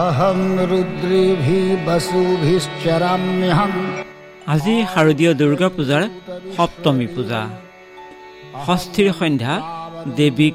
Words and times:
অহং 0.00 0.38
বসুভিশ্চৰাম্যহং 1.86 3.72
আজি 4.54 4.74
শাৰদীয় 4.92 5.32
দুৰ্গা 5.40 5.68
পূজাৰ 5.76 6.02
সপ্তমী 6.56 7.06
পূজা। 7.14 7.40
ষষ্ঠীৰ 8.64 9.08
সন্ধ্যা 9.20 9.54
দেৱীক 10.18 10.54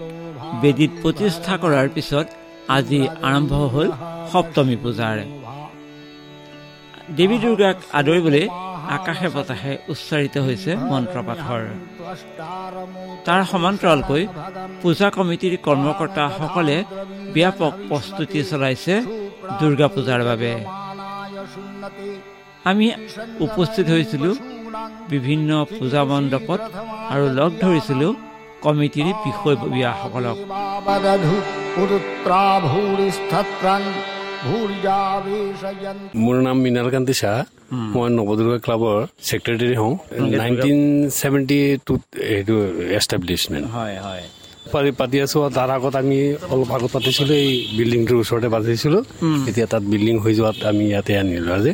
বেদীত 0.61 0.91
প্ৰতিষ্ঠা 1.01 1.53
কৰাৰ 1.63 1.87
পিছত 1.95 2.25
আজি 2.77 3.01
আৰম্ভ 3.27 3.51
হ'ল 3.73 3.89
সপ্তমী 4.31 4.77
পূজাৰ। 4.83 5.17
দেৱী 7.17 7.37
দুৰ্গাক 7.43 7.77
আদৰিবলৈ 7.99 8.45
আকাশে 8.97 9.27
বতাহে 9.35 9.73
উচ্চাৰিত 9.93 10.35
হৈছে 10.47 10.71
মন্ত্ৰ 10.91 11.17
পাঠৰ 11.27 11.61
তাৰ 13.25 13.41
সমান্তৰালকৈ 13.51 14.23
পূজা 14.81 15.07
কমিটিৰ 15.17 15.53
কৰ্মকৰ্তাসকলে 15.65 16.77
ব্যাপক 17.35 17.71
প্ৰস্তুতি 17.89 18.39
চলাইছে 18.51 18.95
দুৰ্গা 19.59 19.87
পূজাৰ 19.95 20.21
বাবে। 20.29 20.51
আমি 22.69 22.85
উপস্থিত 23.47 23.85
হৈছিলোঁ 23.93 24.33
বিভিন্ন 25.13 25.49
পূজা 25.77 26.01
মণ্ডপত 26.09 26.61
আৰু 27.13 27.25
লগ 27.39 27.51
ধৰিছিলোঁ 27.63 28.11
কমিটিৰ 28.65 29.07
বিষয়ববীয়াসকলক। 29.25 30.37
মোৰ 36.23 36.35
নাম 36.47 36.57
মৃণাল 36.63 36.87
কান্তি 36.93 37.13
শ্বাহ 37.21 37.37
মই 37.93 38.07
নৱদুৰ্গা 38.17 38.57
ক্লাবৰ 38.65 38.97
ছেক্ৰেটেৰী 39.27 39.75
হওঁ। 39.81 39.93
নাইনটিন 40.41 40.79
চেভেণ্টি 41.19 41.59
টুত 41.85 42.01
এইটো 42.35 42.55
এষ্টাব্লিছমেণ্ট 42.99 43.65
হয় 43.75 43.97
হয়। 44.05 44.23
পাতি 44.73 44.91
পাতি 44.99 45.17
আছো 45.25 45.37
আৰু 45.45 45.53
তাৰ 45.57 45.69
আগত 45.77 45.93
আমি 46.03 46.17
অলপ 46.53 46.69
আগত 46.77 46.89
পাতিছিলো 46.95 47.33
এই 47.43 47.49
বিল্ডিংটোৰ 47.77 48.17
ওচৰতে 48.23 48.47
পাতিছিলো। 48.55 48.99
এতিয়া 49.49 49.67
তাত 49.71 49.83
বিল্ডিং 49.93 50.15
হৈ 50.23 50.33
যোৱাত 50.39 50.57
আমি 50.71 50.83
ইয়াতে 50.91 51.11
আনিলো 51.21 51.51
আজি। 51.57 51.71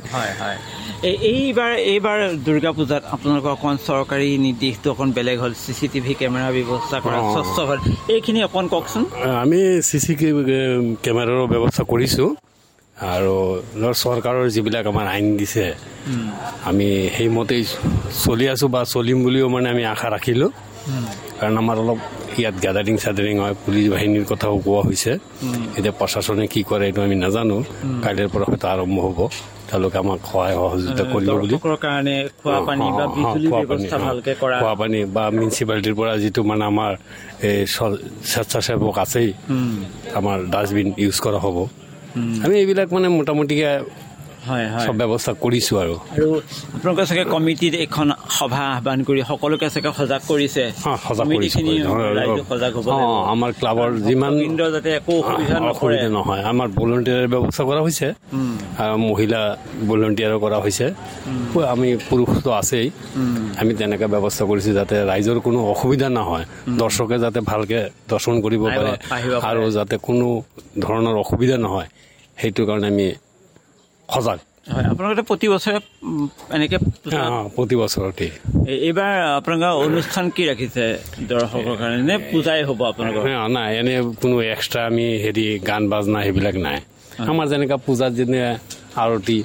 এইবাৰ 1.33 1.71
এইবাৰ 1.93 2.19
দুৰ্গা 2.47 2.71
পূজাত 2.77 3.03
আপোনালোকৰ 3.15 3.51
অকণ 3.57 3.75
চৰকাৰী 3.87 4.27
নিৰ্দেশটো 4.45 4.87
অকণ 4.93 5.09
বেলেগ 5.17 5.37
হ'ল 5.43 5.53
চি 5.63 5.71
চি 5.77 5.85
টিভি 5.93 6.13
কেমেৰাৰ 6.21 6.51
ব্যৱস্থা 6.57 6.97
কৰা। 7.05 7.17
স্বচ্ছ 7.35 7.57
হ'ল 7.69 7.79
এইখিনি 8.15 8.39
অকণ 8.47 8.65
কওকচোন। 8.73 9.03
আমি 9.43 9.59
চি 9.87 9.97
চি 10.03 10.13
কেমেৰাৰ 11.03 11.39
ব্যৱস্থা 11.53 11.83
কৰিছোঁ। 11.91 12.29
আৰু 12.97 13.35
ধৰ 13.81 13.93
চৰকাৰৰ 14.03 14.45
যিবিলাক 14.55 14.85
আমাৰ 14.91 15.05
আইন 15.13 15.27
দিছে 15.39 15.65
আমি 16.69 16.87
সেইমতেই 17.15 17.63
চলি 18.23 18.45
আছোঁ 18.53 18.69
বা 18.75 18.81
চলিম 18.93 19.17
বুলিও 19.25 19.47
মানে 19.53 19.67
আমি 19.73 19.83
আশা 19.93 20.07
ৰাখিলোঁ। 20.15 20.49
কাৰণ 21.39 21.55
আমাৰ 21.63 21.77
অলপ 21.83 21.99
ইয়াত 22.41 22.55
গেডাৰিং 22.65 22.95
চেডাৰিং 23.03 23.35
হয় 23.43 23.55
পুলিচ 23.63 23.85
বাহিনীৰ 23.93 24.25
কথাও 24.31 24.55
কোৱা 24.65 24.81
হৈছে। 24.87 25.11
এতিয়া 25.77 25.93
প্ৰশাসনে 25.99 26.45
কি 26.53 26.61
কৰে 26.69 26.83
এইটো 26.89 27.01
আমি 27.07 27.15
নাজানো। 27.23 27.57
কাইলৈৰ 28.03 28.29
পৰা 28.33 28.45
হয়তো 28.49 28.65
আৰম্ভ 28.73 28.97
হ'ব। 29.05 29.19
তেওঁলোকে 29.69 29.97
আমাক 30.03 30.19
সহায় 30.29 30.55
সহযোগিতা 30.59 31.03
কৰিব 31.13 31.29
বুলি। 31.41 31.55
খোৱা 34.61 34.73
পানী 34.81 34.99
বা 35.15 35.23
মিউনিচিপালিটিৰ 35.37 35.95
পৰা 35.99 36.11
যিটো 36.23 36.41
মানে 36.49 36.63
আমাৰ 36.71 36.91
এই 37.47 37.59
স্বেচ্ছাসেৱক 38.31 38.97
আছেই 39.03 39.29
আমাৰ 40.19 40.37
ডাষ্টবিন 40.53 40.89
ইউজ 41.03 41.17
কৰা 41.25 41.39
হ'ব। 41.45 41.57
আমি 42.43 42.53
এইবিলাক 42.61 42.87
মানে 42.95 43.07
মোটামুটিকে 43.17 43.69
চব 44.87 44.95
ব্যৱস্থা 45.01 45.31
কৰিছোঁ 45.43 45.75
আৰু। 45.83 45.95
আৰু 46.15 46.27
আপোনালোকে 46.75 47.03
চাগে 47.09 47.23
কমিটিত 47.35 47.73
এখন 47.85 48.07
সভা 48.37 48.63
আহ্বান 48.75 48.99
কৰি 49.07 49.19
সকলোকে 49.31 49.67
চাগে 49.73 49.89
সজাগ 49.99 50.21
কৰিছে। 50.31 50.63
আমাৰ 53.33 53.51
ক্লাবৰ 53.59 53.89
যিমান 54.07 54.33
যাতে 54.75 54.89
একো 54.99 55.13
অসুবিধা 55.21 56.09
নহয় 56.17 56.41
আমাৰ 56.51 56.67
ভলণ্টিয়াৰৰ 56.79 57.27
ব্যৱস্থা 57.33 57.63
কৰা 57.69 57.81
হৈছে। 57.85 58.07
আৰু 58.83 58.95
মহিলা 59.09 59.41
ভলণ্টিয়াৰো 59.89 60.37
কৰা 60.43 60.57
হৈছে। 60.63 60.85
আমি 61.73 61.89
পুৰুষটো 62.09 62.49
আছেই। 62.59 62.87
আমি 63.61 63.71
তেনেকৈ 63.79 64.07
ব্যৱস্থা 64.13 64.43
কৰিছোঁ 64.49 64.73
যাতে 64.79 64.95
ৰাইজৰ 65.11 65.37
কোনো 65.47 65.59
অসুবিধা 65.73 66.07
নহয়। 66.19 66.45
দৰ্শকে 66.81 67.17
যাতে 67.23 67.39
ভালকে 67.51 67.79
দৰ্শন 68.11 68.35
কৰিব 68.43 68.63
পাৰে। 68.77 68.91
আৰু 69.49 69.61
যাতে 69.77 69.95
কোনো 70.07 70.27
ধৰণৰ 70.85 71.15
অসুবিধা 71.23 71.57
নহয়। 71.65 71.87
সেইটো 72.39 72.61
কাৰণে 72.69 72.87
আমি 72.93 73.07
সজাগ। 74.09 74.39
হয় 74.73 74.85
আপোনালোকে 74.91 75.23
প্ৰতি 75.29 75.47
বছৰে 75.53 75.79
এনেকে 76.55 76.77
প্ৰতি 77.55 77.75
বছৰতেই 77.81 78.31
এই- 78.71 78.81
এইবাৰ 78.87 79.13
আপোনালোকৰ 79.39 79.73
অনুষ্ঠান 79.87 80.25
কি 80.35 80.43
ৰাখিছে 80.49 80.83
দৰ্শকৰ 81.29 81.75
কাৰণে? 81.81 81.99
নে 82.09 82.15
পূজাই 82.31 82.59
হ'ব 82.67 82.79
আপোনালোকৰ? 82.91 83.23
নাই 83.57 83.69
এনে 83.79 83.93
কোনো 84.21 84.35
এক্সট্ৰা 84.55 84.81
আমি 84.89 85.05
হেৰি 85.23 85.45
গান 85.69 85.83
বাজনা 85.89 86.19
সেইবিলাক 86.25 86.55
নাই। 86.67 86.77
আমাৰ 87.31 87.45
যেনেকা 87.51 87.77
পূজাত 87.85 88.11
যেনে 88.19 88.41
আৰতি 89.03 89.37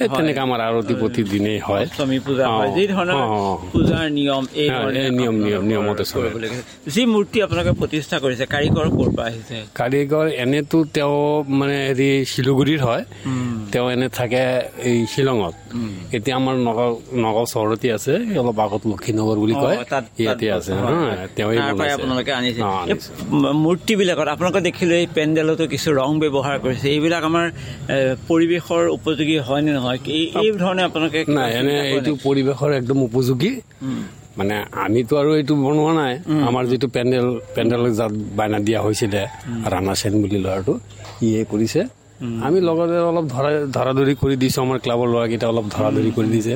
এই 0.00 0.08
তেনেকা 0.16 0.42
আমাৰ 0.42 0.60
আৰতি 0.60 0.94
প্ৰতিদিনেই 0.94 1.58
হয়। 1.58 1.82
অষ্টমী 1.82 2.18
পূজা 2.18 2.44
হয়। 2.48 2.70
যি 2.72 2.84
ধৰণৰ। 2.86 3.14
পূজাৰ 3.72 4.04
নিয়ম 4.10 4.44
এই 4.54 4.68
নিয়ম- 5.10 5.40
নিয়ম- 5.44 5.62
নিয়মতে 5.62 6.04
চলে। 6.04 6.28
যি 6.88 7.02
মূৰ্তি 7.06 7.42
আপোনালোকে 7.42 7.72
প্ৰতিষ্ঠা 7.80 8.16
কৰিছে 8.18 8.44
কাৰিকৰ 8.46 8.86
ক'ৰ 8.96 9.08
পৰা 9.16 9.26
আহিছে? 9.26 9.56
কাৰিকৰ 9.74 10.26
এনেতো 10.44 10.84
তেওঁ 10.84 11.44
মানে 11.48 11.76
হেৰি 11.88 12.10
শিলিগুৰিৰ 12.24 12.80
হয়। 12.80 13.04
তেওঁ 13.72 13.86
এনে 13.90 14.08
থাকে 14.08 14.42
এই 14.82 15.06
শ্বিলঙত। 15.06 15.54
এতিয়া 16.16 16.34
আমাৰ 16.40 16.54
নগাঁও 16.68 16.92
নগাঁও 17.24 17.46
চহৰতে 17.54 17.86
আছে 17.96 18.12
অলপ 18.40 18.58
আগত 18.66 18.82
লক্ষীনগৰ 18.92 19.36
বুলি 19.42 19.54
কয়। 19.62 19.76
ইয়াতে 20.22 20.46
আছে। 20.56 20.70
বনাইছে। 20.78 22.00
আপোনালোকে 24.34 24.60
দেখিলে 24.68 24.94
এই 25.02 25.06
পেণ্ডেলতো 25.16 25.64
কিছু 25.72 25.88
ৰং 26.00 26.10
ব্যৱহাৰ 26.22 26.56
কৰিছে। 26.64 26.86
এইবিলাক 26.94 27.22
আমাৰ 27.30 27.46
পৰিৱেশৰ 28.30 28.82
উপযোগী 28.98 29.36
হয় 29.48 29.62
নে 29.66 29.72
নহয়? 29.78 29.98
এই 30.44 30.50
ধৰণে 30.62 30.82
আপোনালোকে 30.88 31.20
নাই 31.36 31.50
এনে 31.60 31.74
এইটো? 31.94 32.12
পৰিৱেশৰ 32.26 32.70
একদম 32.80 32.98
উপযোগী। 33.08 33.52
মানে 34.38 34.54
আমিতো 34.84 35.14
আৰু 35.22 35.30
এইটো 35.40 35.54
বনোৱা 35.64 35.92
নাই। 36.00 36.14
আমাৰ 36.48 36.64
যিটো 36.70 36.86
পেণ্ডেল 36.96 37.26
পেণ্ডেল 37.54 37.82
যাত 37.98 38.12
বায়না 38.38 38.58
দিয়া 38.66 38.80
হৈছিলে 38.86 39.22
ৰাণা 39.72 39.92
সেন 40.00 40.14
বুলি 40.22 40.38
ল'ৰাটো 40.44 40.74
ইয়ে 41.26 41.42
কৰিছে। 41.52 41.80
আমি 42.42 42.58
লগতে 42.60 42.96
অলপ 43.02 43.24
ধৰা 43.26 43.50
ধৰা 43.76 43.92
ধৰি 43.98 44.14
কৰি 44.14 44.34
দিছোঁ 44.36 44.60
আমাৰ 44.62 44.78
ক্লাবৰ 44.78 45.06
ল'ৰাকেইটা 45.08 45.46
অলপ 45.48 45.66
ধৰা 45.70 45.88
ধৰি 45.96 46.10
কৰি 46.16 46.28
দিছে 46.28 46.54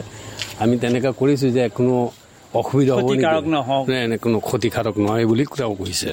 আমি 0.61 0.75
তেনেকুৱা 0.79 1.11
কৰিছোঁ 1.21 1.51
যে 1.51 1.63
কোনো 1.75 1.95
অসুবিধা 2.55 2.93
হ'ব 2.95 3.09
নেকি? 3.11 3.51
নহওক। 3.51 3.85
কোনো 4.19 4.39
ক্ষতিকাৰক 4.41 4.95
নহয় 4.99 5.25
বুলি 5.27 5.45
তেওঁ 5.53 5.75
কৈছে 5.75 6.11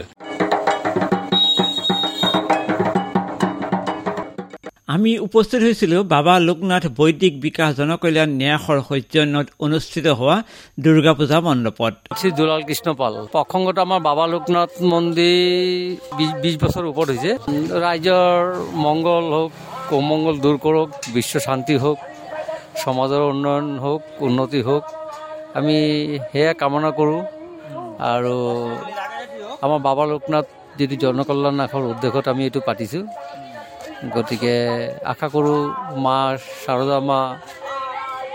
আমি 4.94 5.12
উপস্থিত 5.28 5.62
হৈছিলোঁ 5.68 6.02
বাবা 6.16 6.34
লোকনাথ 6.48 6.84
বৈদিক 7.00 7.34
বিকাশ 7.46 7.70
জনকল্যাণ 7.80 8.30
ন্যাসৰ 8.42 8.78
সৌজন্যত 8.90 9.48
অনুষ্ঠিত 9.66 10.06
হোৱা 10.20 10.38
দুৰ্গা 10.84 11.14
পূজা 11.20 11.38
মণ্ডপত। 11.48 11.94
শ্ৰী 12.20 12.30
দুলাল 12.40 12.62
কৃষ্ণ 12.70 12.88
পাল। 13.02 13.14
প্ৰসংগত 13.36 13.78
আমাৰ 13.86 14.00
বাবা 14.10 14.26
লোকনাথ 14.34 14.72
মন্দিৰ 14.92 16.22
বিশ 16.44 16.56
বছৰ 16.64 16.84
ওপৰত 16.92 17.10
হৈছে। 17.14 17.32
ৰাইজৰ 17.84 18.40
মংগল 18.86 19.26
হওক 19.36 19.52
কৌমংগল 19.90 20.36
দূৰ 20.44 20.58
কৰক 20.66 20.90
বিশ্ব 21.16 21.34
শান্তি 21.48 21.76
হওক 21.84 22.00
সমাজৰ 22.84 23.22
উন্নয়ন 23.34 23.68
হওক 23.84 24.02
উন্নতি 24.28 24.60
হওক 24.68 24.84
আমি 25.58 25.76
সেয়া 26.32 26.54
কামনা 26.62 26.90
কৰোঁ। 26.98 27.22
আৰু 28.14 28.36
আমাৰ 29.64 29.80
বাবা 29.88 30.04
লোকনাথ 30.12 30.46
যিটো 30.78 30.96
জনকল্যাণ 31.04 31.56
নাশৰ 31.62 31.84
উদ্দেশ্যত 31.94 32.26
আমি 32.34 32.42
এইটো 32.48 32.60
পাতিছোঁ। 32.70 33.04
গতিকে 34.16 34.56
আশা 35.12 35.28
কৰোঁ 35.34 35.60
মা 36.06 36.18
শাৰদা 36.64 36.98
মা 37.10 37.20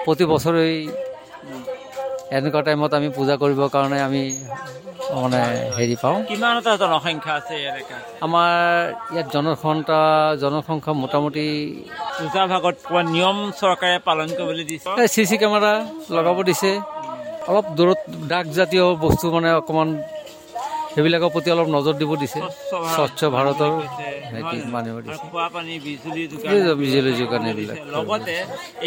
প্ৰতি 0.04 0.25
বছৰেই 0.32 0.77
এনেকুৱা 2.37 2.60
টাইমত 2.66 2.93
আমি 2.99 3.09
পূজা 3.16 3.34
কৰিবৰ 3.43 3.69
কাৰণে 3.75 3.99
আমি 4.09 4.22
মানে 5.22 5.41
হেৰি 5.76 5.97
পাওঁ। 6.03 6.19
কিমান 6.31 6.55
এটা 6.60 6.72
জনসংখ্যা 6.82 7.34
আছে 7.41 7.56
আমাৰ 8.26 8.50
ইয়াত 9.15 9.26
জনসংখ্যা 9.34 10.00
জনসংখ্যা 10.43 10.93
মোটামুটি 11.03 11.47
পূজা 12.19 12.43
ভাগত 12.52 12.76
নিয়ম 13.14 13.37
চৰকাৰে 13.61 13.96
পালন 14.08 14.29
কৰিবলৈ 14.38 14.64
দিছে? 14.70 14.90
চি 15.14 15.23
চি 15.29 15.37
কেমেৰা 15.43 15.73
লগাব 16.17 16.37
দিছে। 16.49 16.70
অলপ 17.50 17.67
দূৰত 17.79 18.00
ডাক 18.31 18.46
জাতীয় 18.58 18.85
বস্তু 19.05 19.25
মানে 19.35 19.49
অকণমান 19.61 19.88
সেইবিলাকৰ 20.96 21.31
প্ৰতি 21.34 21.48
অলপ 21.54 21.69
নজৰ 21.76 21.94
দিব 22.00 22.10
দিছে। 22.22 22.38
স্বচ্ছ 22.96 23.20
ভাৰতৰ 23.34 23.70
দিছে। 23.81 24.06
বিজুলী 26.81 27.12
যোগান 27.20 27.43
এইবিলাক 27.50 27.76
লগতে 27.94 28.37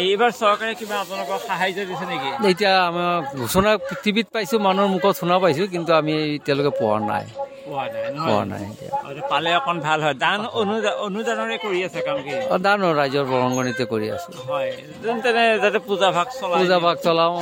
এইবাৰ 0.04 0.30
চৰকাৰে 0.42 0.72
কিবা 0.80 0.96
আপোনালোকক 1.02 1.40
সাহায্য 1.48 1.78
দিছে 1.90 2.04
নেকি? 2.12 2.28
এতিয়া 2.50 2.72
আমাৰ 2.90 3.12
ঘোষণা 3.40 3.70
টিভিত 4.02 4.26
পাইছোঁ 4.34 4.58
মানুহৰ 4.66 4.88
মুখত 4.94 5.12
শুনা 5.20 5.36
পাইছোঁ 5.42 5.66
কিন্তু 5.74 5.90
আমি 6.00 6.12
এতিয়ালৈকে 6.38 6.72
পোৱা 6.80 6.98
নাই। 7.10 7.24
পোৱা 7.70 7.84
নাই 7.94 8.02
পোৱা 8.02 8.18
নহয় 8.18 8.44
নাই 8.52 8.62
এতিয়া। 8.70 8.90
আৰু 9.08 9.20
পালে 9.30 9.50
অকণ 9.56 9.76
ভাল 9.80 9.98
হয়। 10.04 10.16
দান 10.24 10.40
অনুদা- 10.60 10.96
অনুদানৰে 11.06 11.56
কৰি 11.64 11.78
আছে 11.86 12.00
কাম 12.06 12.18
কি 12.24 12.32
অ, 12.52 12.56
দানো 12.66 12.86
ৰাইজৰ 13.00 13.24
বৰংগণিতে 13.32 13.84
কৰি 13.92 14.06
আছোঁ। 14.16 14.32
হয়। 14.50 14.70
যেন 15.04 15.16
তেনে 15.20 15.44
যাতে 15.62 15.78
পূজা 15.88 16.08
ভাগ 16.10 16.26
চলাই। 16.40 16.56
পূজা 16.60 16.78
ভাগ 16.78 16.96
চলাওঁ। 17.04 17.34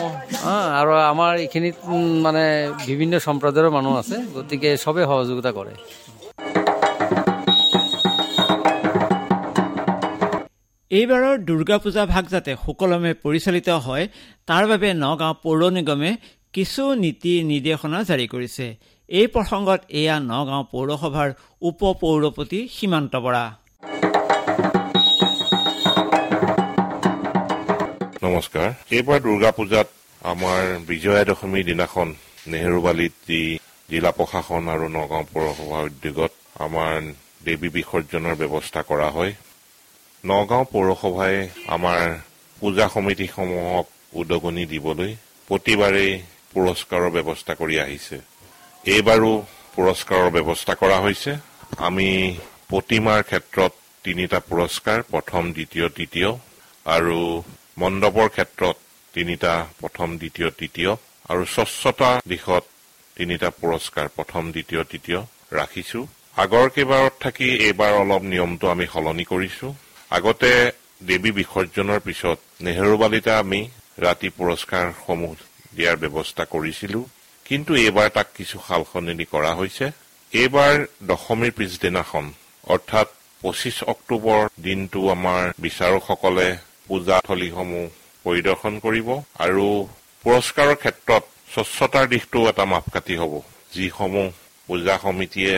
হা, 0.45 0.57
আৰু 0.81 0.93
আমাৰ 1.13 1.33
এইখিনিত 1.45 1.77
মানে 2.27 2.45
বিভিন্ন 2.87 3.15
সম্প্ৰদায়ৰ 3.19 3.71
মানুহ 3.71 3.93
আছে 3.99 4.17
গতিকে 4.37 4.69
চবেই 4.77 5.05
সহযোগিতা 5.05 5.51
কৰে। 5.59 5.75
এইবাৰৰ 10.91 11.35
দুৰ্গা 11.39 11.77
পূজা 11.79 12.03
ভাগ 12.07 12.25
যাতে 12.29 12.53
সুকলমে 12.67 13.13
পৰিচালিত 13.25 13.69
হয় 13.87 14.05
তাৰ 14.47 14.65
বাবে 14.67 14.89
নগাঁও 14.95 15.35
পৌৰ 15.43 15.61
নিগমে 15.71 16.11
কিছু 16.53 16.83
নীতি 16.95 17.33
নিৰ্দেশনা 17.51 17.99
জাৰি 18.03 18.27
কৰিছে। 18.27 18.67
এই 19.09 19.27
প্ৰসংগত 19.35 19.81
এয়া 20.01 20.17
নগাঁও 20.33 20.65
পৌৰসভাৰ 20.73 21.31
উপ 21.69 21.81
পৌৰপতি 22.03 22.59
সীমান্ত 22.77 23.13
বৰা। 23.25 23.45
নমস্কাৰ। 28.25 28.69
এইবাৰ 28.97 29.19
দুৰ্গা 29.27 29.51
পূজাত 29.59 29.89
আমাৰ 30.33 30.63
বিজয়া 30.91 31.23
দশমীৰ 31.31 31.65
দিনাখন 31.71 32.09
নেহেৰুবালিত 32.53 33.15
যি 33.29 33.41
জিলা 33.91 34.11
প্ৰশাসন 34.19 34.63
আৰু 34.75 34.87
নগাঁও 34.99 35.25
পৌৰসভাৰ 35.33 35.83
উদ্যোগত 35.91 36.33
আমাৰ 36.67 36.95
দেৱী 37.47 37.69
বিসৰ্জনৰ 37.77 38.35
ব্যৱস্থা 38.43 38.81
কৰা 38.91 39.09
হয়। 39.17 39.33
নগাঁও 40.25 40.65
পৌৰসভাই 40.75 41.35
আমাৰ 41.77 42.03
পূজা 42.61 42.87
সমিতিসমূহক 42.95 43.87
উদগনি 44.21 44.65
দিবলৈ 44.73 45.11
প্ৰতিবাৰেই 45.49 46.13
পুৰস্কাৰৰ 46.53 47.11
ব্যৱস্থা 47.17 47.53
কৰি 47.61 47.77
আহিছে। 47.87 48.19
এইবাৰো 48.95 49.33
পুৰস্কাৰৰ 49.75 50.29
ব্যৱস্থা 50.37 50.75
কৰা 50.83 50.99
হৈছে। 51.05 51.33
আমি 51.89 52.09
প্ৰতিমাৰ 52.71 53.21
ক্ষেত্ৰত 53.31 53.73
তিনিটা 54.07 54.39
পুৰস্কাৰ 54.51 54.99
প্ৰথম 55.13 55.43
দ্বিতীয় 55.57 55.87
তৃতীয় 55.97 56.31
আৰু 56.97 57.19
মণ্ডপৰ 57.83 58.29
ক্ষেত্ৰত 58.37 58.77
তিনিটা 59.15 59.53
প্ৰথম 59.81 60.09
দ্বিতীয় 60.21 60.49
তৃতীয় 60.59 60.91
আৰু 61.33 61.43
স্বচ্ছতা 61.55 62.11
দিশত 62.33 62.65
তিনিটা 63.17 63.49
পুৰস্কাৰ 63.61 64.07
প্ৰথম 64.17 64.43
দ্বিতীয় 64.55 64.83
তৃতীয় 64.91 65.21
ৰাখিছো। 65.59 66.01
আগৰ 66.45 66.67
কেইবাৰত 66.75 67.15
থাকি 67.25 67.49
এইবাৰ 67.69 67.93
অলপ 68.03 68.23
নিয়মটো 68.33 68.67
আমি 68.75 68.87
সলনি 68.95 69.25
কৰিছো। 69.33 69.67
আগতে 70.17 70.51
দেৱী 71.09 71.31
বিসৰ্জনৰ 71.39 72.01
পিছত 72.07 72.39
নেহেৰুবালিতে 72.65 73.33
আমি 73.43 73.61
ৰাতি 74.07 74.29
পুৰস্কাৰসমূহ 74.39 75.35
দিয়াৰ 75.77 75.97
ব্যৱস্থা 76.03 76.45
কৰিছিলো। 76.55 77.01
কিন্তু 77.49 77.73
এইবাৰ 77.85 78.09
তাক 78.17 78.29
কিছু 78.39 78.57
সাল 78.67 78.83
সলনি 78.91 79.25
কৰা 79.35 79.53
হৈছে। 79.59 79.87
এইবাৰ 80.33 80.75
দশমীৰ 81.11 81.53
পিছদিনাখন 81.59 82.25
অৰ্থাৎ 82.75 83.09
পঁচিছ 83.43 83.77
অক্টোবৰ 83.93 84.41
দিনটো 84.67 85.01
আমাৰ 85.17 85.43
বিচাৰকসকলে 85.65 86.49
পূজাথলীসমূহ 86.89 87.87
পৰিদৰ্শন 88.25 88.75
কৰিব 88.85 89.09
আৰু 89.45 89.67
পুৰস্কাৰৰ 90.25 90.77
ক্ষেত্ৰত 90.83 91.25
স্বচ্ছতাৰ 91.55 92.07
দিশটো 92.13 92.39
এটা 92.51 92.65
মাপকাঠি 92.73 93.15
হ'ব। 93.21 93.33
যিসমূহ 93.75 94.29
পূজা 94.69 94.95
সমিতিয়ে 95.05 95.57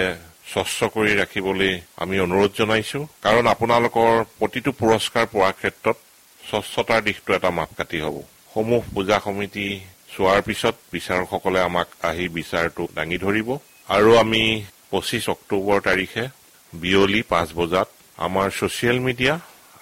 স্বচ্ছ 0.53 0.79
কৰি 0.95 1.13
ৰাখিবলৈ 1.23 1.73
আমি 2.03 2.17
অনুৰোধ 2.27 2.51
জনাইছো 2.59 3.01
কাৰণ 3.25 3.45
আপোনালোকৰ 3.55 4.13
প্ৰতিটো 4.39 4.71
পুৰস্কাৰ 4.81 5.25
পোৱাৰ 5.33 5.55
ক্ষেত্ৰত 5.61 5.97
স্বচ্ছতাৰ 6.41 7.01
দিশটো 7.09 7.31
এটা 7.39 7.51
মাপকাঠি 7.59 7.99
হ'ব। 8.05 8.17
সমূহ 8.55 8.83
পূজা 8.95 9.19
সমিতি 9.25 9.67
চোৱাৰ 10.15 10.41
পিছত 10.49 10.75
বিচাৰকসকলে 10.95 11.61
আমাক 11.69 11.89
আহি 12.11 12.27
বিচাৰটো 12.39 12.83
দাঙি 12.97 13.19
ধৰিব। 13.25 13.49
আৰু 13.97 14.11
আমি 14.23 14.43
পঁচিছ 14.91 15.25
অক্টোবৰ 15.35 15.79
তাৰিখে 15.89 16.25
বিয়লি 16.73 17.21
পাঁচ 17.33 17.49
বজাত 17.61 17.89
আমাৰ 18.27 18.47
ছচিয়েল 18.59 18.99
মিডিয়া 19.07 19.35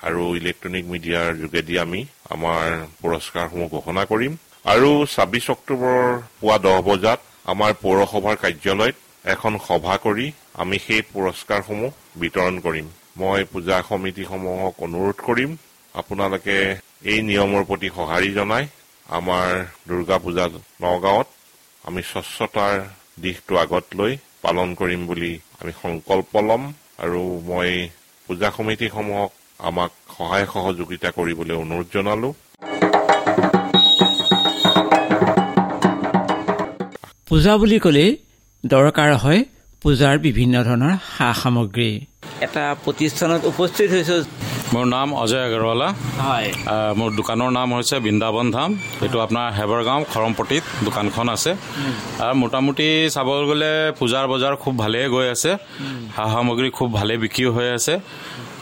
আৰু 0.08 0.22
ইলেক্ট্ৰনিক 0.40 0.84
মিডিয়াৰ 0.92 1.28
যোগেদি 1.42 1.74
আমি 1.84 2.00
আমাৰ 2.34 2.64
পুৰস্কাৰসমূহ 3.00 3.68
ঘোষণা 3.76 4.02
কৰিম। 4.12 4.32
আৰু 4.74 4.90
ছাব্বিছ 5.14 5.46
অক্টোবৰ 5.56 5.98
পুৱা 6.40 6.56
দহ 6.64 6.76
বজাত 6.90 7.20
আমাৰ 7.52 7.70
পৌৰসভাৰ 7.84 8.36
কাৰ্যালয়ত 8.42 8.96
এখন 9.34 9.52
সভা 9.68 9.94
কৰি 10.04 10.26
আমি 10.62 10.76
সেই 10.86 11.02
পুৰস্কাৰসমূহ 11.12 11.92
বিতৰণ 12.20 12.54
কৰিম। 12.66 12.86
মই 13.20 13.40
পূজা 13.52 13.76
সমিতিসমূহক 13.88 14.74
অনুৰোধ 14.86 15.18
কৰিম। 15.28 15.50
আপোনালোকে 16.00 16.56
এই 17.12 17.18
নিয়মৰ 17.28 17.62
প্ৰতি 17.68 17.88
সঁহাৰি 17.96 18.30
জনাই 18.38 18.64
আমাৰ 19.08 19.48
দুৰ্গা 19.88 20.16
পূজা 20.24 20.44
নগাঁৱত 20.84 21.28
আমি 21.84 22.00
স্বচ্ছতাৰ 22.10 22.74
দিশটো 23.24 23.54
আগত 23.64 23.86
লৈ 23.98 24.12
পালন 24.44 24.68
কৰিম 24.80 25.02
বুলি 25.10 25.32
আমি 25.60 25.72
সংকল্প 25.82 26.32
ল'ম 26.48 26.62
আৰু 27.04 27.20
মই 27.48 27.70
পূজা 28.28 28.48
সমিতিসমূহক 28.56 29.30
আমাক 29.68 29.90
সহায় 30.16 30.46
সহযোগিতা 30.54 31.08
কৰিবলৈ 31.16 31.54
অনুৰোধ 31.64 31.86
জনালো। 31.94 32.28
পূজা 37.28 37.52
বুলি 37.60 37.78
ক'লেই 37.84 38.10
দৰকাৰ 38.64 39.10
হয় 39.22 39.40
পূজাৰ 39.82 40.14
বিভিন্ন 40.26 40.54
ধৰণৰ 40.68 40.94
সা 41.14 41.28
সামগ্ৰী 41.40 41.90
এটা 42.46 42.64
প্ৰতিষ্ঠানত 42.84 43.42
উপস্থিত 43.52 43.88
হৈছোঁ 43.96 44.20
মোৰ 44.72 44.84
নাম 44.96 45.08
অজয় 45.22 45.44
আগৰৱালা। 45.48 45.88
মোৰ 46.98 47.10
দোকানৰ 47.18 47.50
নাম 47.58 47.68
হৈছে 47.76 47.96
বৃন্দাবন 48.04 48.46
ধাম। 48.54 48.70
এইটো 49.04 49.18
আপোনাৰ 49.26 49.46
হেবৰগাঁও 49.58 50.00
খৰমপট্টিত 50.12 50.64
দোকানখন 50.86 51.26
আছে। 51.36 51.50
আৰু 52.24 52.34
মোটামুটি 52.42 52.88
চাবলৈ 53.14 53.44
গ'লে 53.50 53.72
পূজাৰ 53.98 54.24
বজাৰ 54.32 54.52
খুব 54.62 54.74
ভালেই 54.82 55.06
গৈ 55.14 55.26
আছে। 55.34 55.50
সা 56.14 56.22
সামগ্ৰী 56.34 56.68
খুব 56.78 56.88
ভালে 56.98 57.12
বিক্ৰী 57.22 57.44
হৈ 57.56 57.68
আছে। 57.78 57.94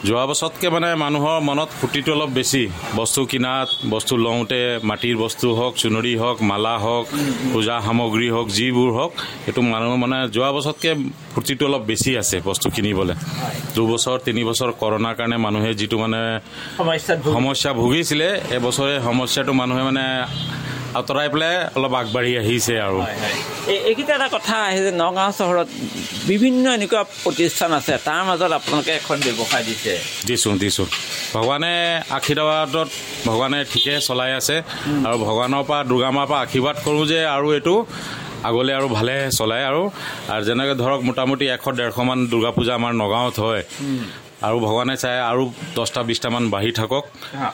যোৱা 0.05 0.25
বছৰতকৈ 0.29 0.69
মানে 0.75 0.89
মানুহৰ 1.03 1.37
মনত 1.49 1.69
ফূৰ্তিটো 1.79 2.11
অলপ 2.15 2.29
বেছি। 2.37 2.61
বস্তু 2.99 3.21
কিনাত 3.31 3.69
বস্তু 3.93 4.13
লওঁতে 4.25 4.61
মাটিৰ 4.89 5.15
বস্তু 5.23 5.47
হওক 5.57 5.73
চুনৰি 5.81 6.13
হওক 6.21 6.37
মালা 6.49 6.75
হওক 6.85 7.05
পূজা 7.53 7.75
সামগ্ৰী 7.85 8.27
হওক 8.35 8.47
যিবোৰ 8.57 8.89
হওক 8.97 9.11
সেইটো 9.43 9.61
মানুহ 9.73 9.91
মানে 10.03 10.17
যোৱা 10.35 10.49
বছৰতকৈ 10.55 10.91
ফূৰ্তিটো 11.33 11.63
অলপ 11.69 11.83
বেছি 11.89 12.11
আছে 12.21 12.37
বস্তু 12.49 12.67
কিনিবলৈ। 12.75 13.15
দুবছৰ 13.75 14.17
তিনি 14.27 14.41
বছৰ 14.49 14.69
কৰোণাৰ 14.81 15.15
কাৰণে 15.19 15.37
মানুহে 15.45 15.71
যিটো 15.79 15.97
মানে 16.03 16.21
সমস্যা 17.35 17.69
ভুগিছিলে 17.81 18.27
এবছৰে 18.57 18.95
সমস্যাটো 19.07 19.51
মানুহে 19.61 19.81
মানে 19.89 20.05
আঁতৰাই 20.95 21.27
পেলাই 21.33 21.55
অলপ 21.77 21.93
আগবাঢ়ি 22.01 22.31
আহিছে 22.41 22.73
আৰু। 22.79 22.99
এই- 23.67 23.83
এইকেইটা 23.89 24.13
এটা 24.15 24.27
কথা 24.29 24.55
আহে 24.67 24.79
যে 24.85 24.91
নগাঁও 25.03 25.31
চহৰত 25.39 25.67
বিভিন্ন 26.27 26.65
এনেকুৱা 26.77 27.01
প্ৰতিষ্ঠান 27.23 27.71
আছে 27.79 27.93
তাৰ 28.07 28.21
মাজত 28.29 28.51
আপোনালোকে 28.59 28.91
এখন 28.99 29.17
ব্যৱসায় 29.25 29.63
দিছে। 29.67 29.93
দিছোঁ 30.27 30.53
দিছোঁ। 30.63 30.87
ভগৱানে 31.33 31.73
আশীৰ্বাদত 32.17 32.89
ভগৱানে 33.25 33.59
ঠিকে 33.71 33.93
চলাই 34.07 34.31
আছে 34.39 34.55
আৰু 35.07 35.15
ভগৱানৰ 35.27 35.63
পৰা 35.69 35.79
দুৰ্গা 35.91 36.09
মাৰ 36.17 36.25
পৰা 36.29 36.39
আশীৰ্বাদ 36.45 36.75
কৰোঁ 36.85 37.03
যে 37.11 37.19
আৰু 37.35 37.47
এইটো 37.57 37.75
আগলৈ 38.43 38.73
আৰু 38.79 38.87
ভালে 38.89 39.15
চলাই 39.39 39.61
আৰু 39.71 39.81
আৰু 40.29 40.41
যেনেকৈ 40.47 40.73
ধৰক 40.83 40.99
মোটামুটি 41.09 41.45
এশ 41.55 41.65
ডেৰশমান 41.79 42.17
দুৰ্গা 42.31 42.51
পূজা 42.57 42.73
আমাৰ 42.79 42.93
নগাঁৱত 43.01 43.35
হয়। 43.39 43.63
আৰু 44.45 44.57
ভগৱানে 44.65 44.95
চাই 45.03 45.17
আৰু 45.31 45.43
দহটা 45.75 46.01
বিছটামান 46.09 46.43
বাঢ়ি 46.53 46.71
থাকক। 46.79 47.03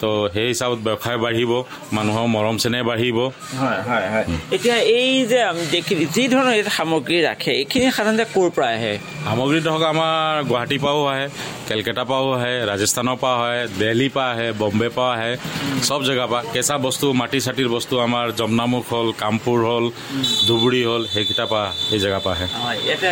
তো 0.02 0.10
সেই 0.34 0.48
হিচাপত 0.52 0.80
ব্যৱসায় 0.88 1.20
বাঢ়িব 1.26 1.52
মানুহৰ 1.98 2.26
মৰম 2.36 2.56
চেনেহ 2.64 2.82
বাঢ়িব। 2.90 3.18
হয় 3.62 3.82
হয় 3.90 4.08
হয়। 4.14 4.26
এতিয়া 4.56 4.78
এই 5.00 5.12
যে 5.32 5.40
দেখি 5.74 5.94
যি 6.16 6.24
ধৰণৰ 6.34 6.54
ইয়াত 6.58 6.70
সামগ্ৰী 6.78 7.18
ৰাখে 7.30 7.52
এইখিনি 7.62 7.86
সাধাৰণতে 7.98 8.26
ক'ৰ 8.36 8.48
পৰা 8.56 8.68
আহে? 8.78 8.94
সামগ্ৰী 9.28 9.60
ধৰক 9.68 9.84
আমাৰ 9.94 10.34
গুৱাহাটীৰ 10.50 10.82
পৰাও 10.84 11.02
আহে 11.14 11.28
কেলকাতাৰ 11.68 12.06
পৰাও 12.10 12.28
আহে 12.38 12.54
ৰাজস্থানৰ 12.72 13.18
পৰা 13.24 13.36
আহে 13.48 13.62
দিল্লীৰ 13.80 14.12
পৰা 14.16 14.28
আহে 14.34 14.48
বম্বে 14.62 14.90
পৰা 14.98 15.12
আহে 15.16 15.32
চব 15.88 16.00
জেগাৰ 16.08 16.28
পৰা। 16.32 16.42
কেঁচা 16.54 16.76
বস্তু 16.88 17.06
মাটি 17.22 17.40
চাটিৰ 17.46 17.70
বস্তু 17.76 17.94
আমাৰ 18.06 18.26
যমুনামুখ 18.40 18.84
হ'ল 18.94 19.08
কামপুৰ 19.22 19.60
হ'ল 19.70 19.86
ধুবুৰী 20.48 20.82
হ'ল 20.90 21.04
সেইকেইটাৰ 21.14 21.48
পৰা 21.52 21.66
এই 21.94 22.00
জেগাৰ 22.04 22.22
পৰা 22.26 22.36
আহে। 22.38 22.48
ইয়াতে 22.88 23.12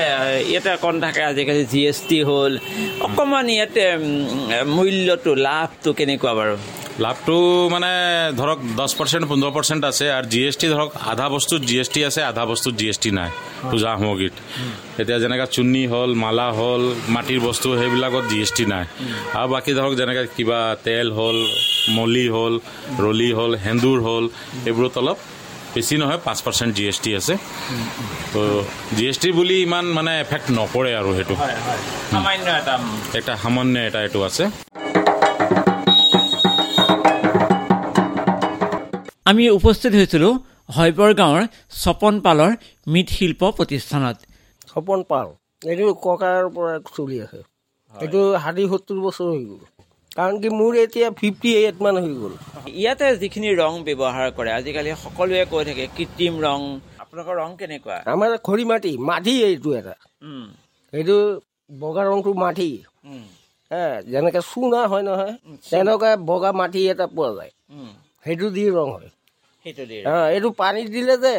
ইয়াতে 0.51 0.69
অকণ 0.77 0.95
থাকে 1.03 1.21
আজিকালি 1.31 1.63
জি 1.71 1.81
এছ 1.91 1.99
টি 2.09 2.19
হ'ল 2.29 2.53
অকণমান 3.05 3.45
ইয়াতে 3.61 3.85
মূল্যটো 4.75 5.31
লাভটো 5.47 5.89
কেনেকুৱা 5.97 6.31
বাৰু? 6.39 6.55
লাভটো 7.03 7.35
মানে 7.73 7.91
ধৰক 8.39 8.59
দহ 8.79 8.89
পাৰ্চেণ্ট 8.99 9.25
পোন্ধৰ 9.31 9.51
পাৰ্চেণ্ট 9.57 9.81
আছে 9.91 10.05
আৰু 10.17 10.27
জি 10.33 10.39
এছ 10.47 10.55
টি 10.61 10.67
ধৰক 10.75 10.89
আধা 11.11 11.27
বস্তুত 11.35 11.61
জি 11.69 11.75
এছ 11.81 11.89
টি 11.93 12.01
আছে 12.09 12.21
আধা 12.31 12.43
বস্তুত 12.51 12.73
জি 12.79 12.85
এছ 12.91 12.97
টি 13.03 13.09
নাই 13.19 13.29
পূজা 13.69 13.91
সামগ্ৰীত। 13.95 14.35
এতিয়া 15.01 15.17
যেনেকৈ 15.23 15.47
চুন্নি 15.55 15.83
হ'ল 15.93 16.11
মালা 16.23 16.47
হ'ল 16.57 16.83
মাটিৰ 17.15 17.39
বস্তু 17.47 17.67
সেইবিলাকত 17.79 18.23
জি 18.31 18.37
এছ 18.43 18.51
টি 18.57 18.65
নাই। 18.73 18.85
আৰু 19.39 19.47
বাকী 19.53 19.71
ধৰক 19.77 19.93
যেনেকৈ 19.99 20.25
কিবা 20.37 20.59
তেল 20.85 21.07
হ'ল 21.17 21.37
মলি 21.97 22.25
হ'ল 22.35 22.53
ৰলি 23.05 23.29
হ'ল 23.37 23.51
সেন্দুৰ 23.63 23.97
হ'ল 24.07 24.25
এইবোৰত 24.69 24.95
অলপ 25.01 25.17
বেছি 25.73 25.95
নহয় 26.01 26.19
পাঁচ 26.27 26.39
পাৰ্চেণ্ট 26.45 26.71
জি 26.77 26.83
এছ 26.91 26.97
টি 27.03 27.11
আছে। 27.19 27.33
তো 28.33 28.41
জি 28.97 29.03
এছ 29.11 29.17
টি 29.23 29.29
বুলি 29.39 29.55
ইমান 29.67 29.85
মানে 29.97 30.11
এফেক্ট 30.23 30.47
নপৰে 30.57 30.91
আৰু 30.99 31.09
সেইটো। 31.17 31.35
এটা 32.59 32.75
এটা 33.19 33.33
সামান্য 33.43 33.73
এটা 33.87 33.99
এইটো 34.05 34.19
আছে। 34.29 34.43
আমি 39.29 39.43
উপস্থিত 39.59 39.91
হৈছিলোঁ 39.99 40.33
হৈবৰ 40.77 41.11
গাঁৱৰ 41.21 41.43
ছপন 41.81 42.13
পালৰ 42.25 42.51
মৃৎশিল্প 42.93 43.41
প্ৰতিষ্ঠানত। 43.57 44.17
সপন 44.71 44.99
পাল 45.11 45.27
এইটো 45.71 45.85
ককাৰ 46.07 46.41
পৰা 46.55 46.73
চলি 46.97 47.17
আছে। 47.25 47.39
এইটো 47.93 48.21
ষাঠি 48.43 48.63
সত্তৰ 48.71 48.97
বছৰ 49.05 49.27
হৈ 49.33 49.43
গ'ল। 49.49 49.61
কাৰণ 50.17 50.35
কি 50.43 50.49
মোৰ 50.59 50.73
এতিয়া 50.79 51.07
ফিফটি 51.19 51.49
এইট 51.57 51.77
মান 51.83 51.95
হৈ 52.03 52.13
গ'ল। 52.21 52.33
ইয়াতে 52.81 53.07
যিখিনি 53.21 53.49
ৰং 53.61 53.73
ব্যৱহাৰ 53.87 54.27
কৰে 54.37 54.51
আজিকালি 54.59 54.89
সকলোৱে 55.03 55.43
কৈ 55.51 55.63
থাকে 55.69 55.85
কৃত্ৰিম 55.97 56.33
ৰং। 56.45 56.59
আপোনালোকৰ 57.03 57.35
ৰং 57.41 57.51
কেনেকুৱা? 57.61 57.97
আমাৰ 58.13 58.31
খৰি 58.47 58.63
মাটি 58.71 58.91
মাটি 59.09 59.33
এইটো 59.47 59.69
এটা। 59.79 59.95
এইটো 60.93 61.17
বগা 61.69 62.03
ৰংটো 62.09 62.31
মাটি। 62.43 62.69
হে 63.71 63.85
যেনেকৈ 64.11 64.41
চুনা 64.51 64.81
হয় 64.91 65.03
নহয় 65.09 65.33
তেনেকুৱা 65.71 66.11
বগা 66.29 66.51
মাটি 66.59 66.79
এটা 66.91 67.05
পোৱা 67.15 67.31
যায়। 67.37 67.51
সেইটো 68.25 68.47
দি 68.55 68.63
ৰং 68.77 68.87
হয়। 68.95 69.09
সেইটো 69.65 69.83
এইটো 70.35 70.49
পানীত 70.61 70.87
দিলে 70.95 71.15
যে 71.25 71.35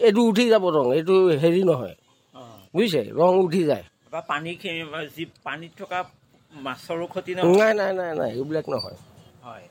এইটো 0.00 0.20
উঠি 0.30 0.44
যাব 0.52 0.64
ৰং 0.76 0.86
এইটো 0.98 1.14
হেৰি 1.42 1.62
নহয়। 1.70 1.96
বুজিছে? 2.74 3.02
ৰং 3.18 3.32
উঠি 3.44 3.62
যায়। 3.70 3.84
যি 5.16 5.24
পানীত 5.44 5.72
থকা 5.80 5.98
মাছৰো 6.52 7.06
ক্ষতি 7.06 7.32
নহয় 7.34 7.56
নাই 7.58 7.72
নাই 7.74 7.92
নাই 7.92 8.10
নাই 8.18 8.30
এইবিলাক 8.32 8.66
নহয়। 8.68 8.96
হয়। 9.42 9.64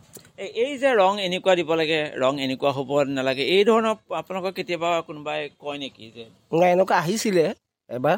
এই- 0.61 0.77
যে 0.77 0.89
ৰং 0.93 1.13
এনেকুৱা 1.19 1.53
দিব 1.55 1.69
লাগে 1.73 1.99
ৰং 2.15 2.33
এনেকুৱা 2.45 2.71
হ'ব 2.71 2.89
নালাগে 3.09 3.43
এই 3.55 3.63
ধৰণৰ 3.63 3.95
আপোনালোকৰ 4.19 4.51
কেতিয়াবা 4.57 4.89
কোনোবাই 5.07 5.39
কয় 5.59 5.77
নেকি 5.77 6.05
যে? 6.15 6.25
নাই 6.51 6.69
এনেকুৱা 6.71 6.95
আহিছিলে 6.97 7.45
এবাৰ 7.89 8.17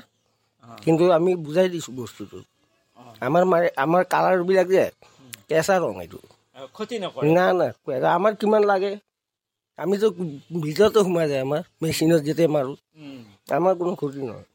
কিন্তু 0.83 1.03
আমি 1.11 1.31
বুজাই 1.45 1.67
দিছোঁ 1.69 1.93
বস্তুটো। 1.95 2.39
আমাৰ 3.21 3.43
মাৰে 3.45 3.67
আমাৰ 3.77 4.01
কালাৰবিলাক 4.09 4.67
যে 4.67 4.83
কেঁচা 5.49 5.75
ৰং 5.77 5.93
এইটো। 6.01 6.19
ক্ষতি 6.73 6.95
নকৰে? 6.99 7.29
না 7.35 7.45
না 7.57 7.67
আমাৰ 8.11 8.31
কিমান 8.39 8.63
লাগে? 8.63 8.91
আমিতো 9.79 10.07
ভিতৰতে 10.61 10.99
সোমাই 10.99 11.27
যায় 11.29 11.41
আমাৰ 11.41 11.61
মেচিনত 11.81 12.21
যেতিয়া 12.23 12.49
মাৰোঁ। 12.49 12.75
আমাৰ 13.49 13.73
কোনো 13.77 13.93
ক্ষতি 13.95 14.19
নহয়। 14.21 14.35
হয় 14.35 14.52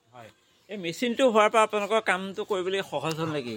এই 0.71 0.79
মেচিনটো 0.79 1.25
হোৱাৰ 1.35 1.49
পৰা 1.53 1.61
আপোনালোকৰ 1.67 2.01
কামটো 2.09 2.43
কৰিবলৈ 2.49 2.81
সহজ 2.89 3.15
হ'ল 3.21 3.31
নেকি? 3.37 3.55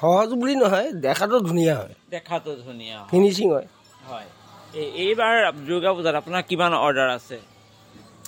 সহজ 0.00 0.28
বুলি 0.40 0.54
নহয় 0.56 0.88
দেখাতো 1.06 1.36
ধুনীয়া 1.40 1.74
হয়। 1.74 1.94
দেখাতো 2.10 2.50
ধুনীয়া। 2.56 2.98
ফিনিচিং 3.10 3.46
হয়। 3.54 3.66
হয়। 4.08 4.28
এই 4.74 4.86
এইবাৰ 5.04 5.34
দুৰ্গা 5.68 5.90
পূজাত 5.96 6.14
আপোনাৰ 6.20 6.42
কিমান 6.50 6.72
অৰ্ডাৰ 6.78 7.08
আছে? 7.14 7.36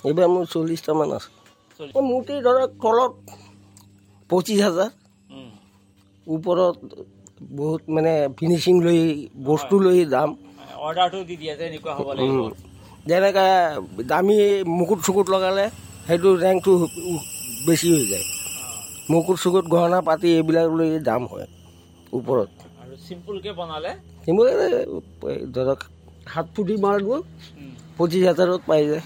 এইবাৰ 0.05 0.27
মোৰ 0.27 0.43
চল্লিছটামান 0.53 1.09
আছে। 1.17 1.29
মূৰ্তি 2.09 2.35
ধৰক 2.47 2.69
তলত 2.83 3.13
পঁচিছ 4.29 4.59
হাজাৰ। 4.61 4.89
ওপৰত 6.27 6.77
বহুত 7.59 7.81
মানে 7.89 8.13
ফিনিচিং 8.39 8.75
লৈ 8.85 9.01
বস্তু 9.49 9.75
লৈ 9.85 9.99
দাম। 10.15 10.29
অৰ্ডাৰটো 10.85 11.19
দি 11.29 11.35
দিয়ে 11.41 11.53
যে 11.59 11.63
এনেকুৱা 11.69 11.93
হ'ব 11.97 12.09
লাগিব। 12.17 12.43
যেনেকৈ 13.09 13.49
দামী 14.11 14.37
মুকুট 14.77 14.99
চুকুট 15.05 15.27
লগালে 15.35 15.65
সেইটো 16.07 16.29
ৰেংকটো 16.43 16.73
বেছি 17.65 17.87
হৈ 17.93 18.05
যায়। 18.11 18.25
মুকুট 19.11 19.37
চুকুট 19.43 19.65
গহনা 19.73 19.99
পাতি 20.07 20.27
এইবিলাক 20.37 20.67
লৈ 20.79 20.89
দাম 21.09 21.21
হয় 21.31 21.47
ওপৰত। 22.17 22.49
আৰু 22.81 22.93
চিম্পুলকৈ 23.07 23.51
বনালে? 23.59 23.91
সেইবোৰ 24.23 24.47
ধৰক 25.55 25.79
সাত 26.31 26.45
ফুটি 26.53 26.75
মাৰিব 26.85 27.09
পঁচিছ 27.97 28.23
হাজাৰত 28.31 28.61
পাই 28.69 28.83
যায়। 28.91 29.03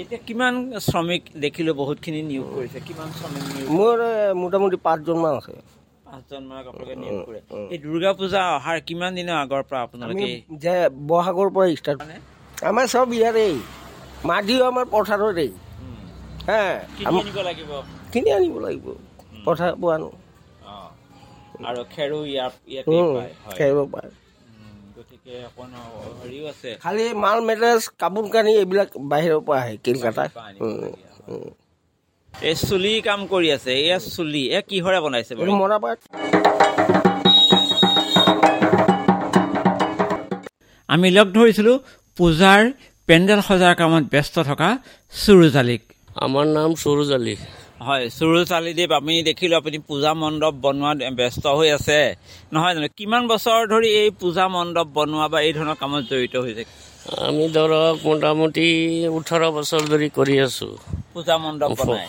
এতিয়া 0.00 0.20
কিমান 0.28 0.54
শ্ৰমিক 0.88 1.22
দেখিলোঁ 1.44 1.74
বহুতখিনি 1.80 2.20
নিয়োগ 2.30 2.46
কৰিছে? 2.56 2.78
কিমান 2.88 3.08
শ্ৰমিক 3.18 3.42
মোৰ 3.78 3.96
মোটামুটি 4.42 4.76
পাঁচজনমান 4.86 5.34
আছে। 5.40 5.54
পাঁচজনমানক 6.08 6.66
আপোনালোকে 6.70 6.96
নিয়োগ 7.02 7.18
কৰে। 7.28 7.40
এই 7.72 7.78
দুৰ্গা 7.84 8.10
পূজা 8.18 8.40
অহাৰ 8.56 8.78
কিমান 8.88 9.10
দিনৰ 9.18 9.36
আগৰ 9.44 9.62
পৰা 9.68 9.80
আপোনালোকে 9.86 10.26
যে 10.64 10.74
বহাগৰ 11.10 11.48
পৰা 11.54 11.66
ষ্টাৰ্ট 11.80 12.00
আমাৰ 12.70 12.84
চব 12.94 13.06
ইয়াৰেই। 13.18 13.54
মাটিও 14.28 14.62
আমাৰ 14.70 14.84
পথাৰতেই 14.94 15.50
হে 15.52 15.65
কিনি 18.12 18.28
আনিব 18.36 18.56
লাগিব। 18.66 18.86
পৰা 19.44 19.66
আনো 19.96 20.10
আৰু 21.68 21.80
খেৰো 21.94 22.18
পায় 23.92 24.10
খালি 26.84 27.04
মাল 27.24 27.38
মেটেৰিয়েলছ 27.48 27.84
কাপোৰ 28.02 28.26
কানি 28.34 28.52
এইবিলাক 28.60 28.88
বাহিৰৰ 29.12 29.40
পৰা 29.46 29.58
আহে 29.62 29.74
কলকাতা। 29.86 30.22
এই 32.34 32.56
চুলি 32.68 32.92
কাম 33.08 33.20
কৰি 33.32 33.48
আছে 33.56 33.72
এয়া 33.84 33.98
চুলি 34.14 34.42
এয়া 34.52 34.62
কিহৰে 34.70 34.98
বনাইছে 35.04 35.32
মৰাপাট 35.62 35.98
আমি 40.88 41.08
লগ 41.16 41.26
ধৰিছিলোঁ 41.36 41.76
পূজাৰ 42.16 42.60
পেণ্ডেল 43.08 43.40
সজাৰ 43.48 43.74
কামত 43.80 44.04
ব্যস্ত 44.14 44.36
থকা 44.48 44.68
চুৰুজালিক 45.12 45.82
আমাৰ 46.24 46.46
নাম 46.56 46.70
সৰোজ 46.82 47.10
আলী। 47.18 47.36
হয় 47.86 48.04
চুৰুচালিদেৱ 48.18 48.90
আমি 49.00 49.14
দেখিলোঁ 49.28 49.56
আপুনি 49.60 49.78
পূজা 49.88 50.12
মণ্ডপ 50.22 50.54
বনোৱাত 50.64 50.98
ব্যস্ত 51.18 51.44
হৈ 51.58 51.68
আছে। 51.78 52.00
নহয় 52.54 52.72
জানো 52.76 52.88
কিমান 52.98 53.22
বছৰ 53.30 53.60
ধৰি 53.72 53.88
এই 54.02 54.10
পূজা 54.20 54.44
মণ্ডপ 54.56 54.88
বনোৱা 54.96 55.26
বা 55.32 55.38
এই 55.46 55.52
ধৰণৰ 55.56 55.76
কামত 55.82 56.02
জড়িত 56.10 56.34
হৈছে? 56.44 56.64
আমি 57.26 57.44
ধৰক 57.56 57.96
মোটামুটি 58.08 58.66
ওঠৰ 59.18 59.42
বছৰ 59.56 59.82
ধৰি 59.92 60.08
কৰি 60.18 60.36
আছো। 60.46 60.68
পূজা 61.14 61.34
মণ্ডপ 61.44 61.70
বনাই। 61.80 62.06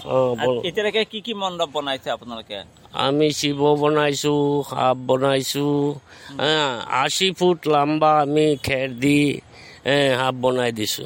এতিয়ালৈকে 0.67 1.03
কি 1.11 1.19
কি 1.25 1.33
মণ্ডপ 1.43 1.69
বনাইছে 1.75 2.09
আপোনালোকে? 2.15 2.57
আমি 3.05 3.27
শিৱ 3.39 3.59
বনাইছো 3.83 4.33
সাপ 4.69 4.97
বনাইছো 5.09 5.65
আশী 7.03 7.27
ফুট 7.37 7.59
লম্বা 7.73 8.11
আমি 8.23 8.45
খেৰ 8.65 8.89
দি 9.03 9.19
সাপ 10.19 10.35
বনাই 10.43 10.71
দিছো। 10.79 11.05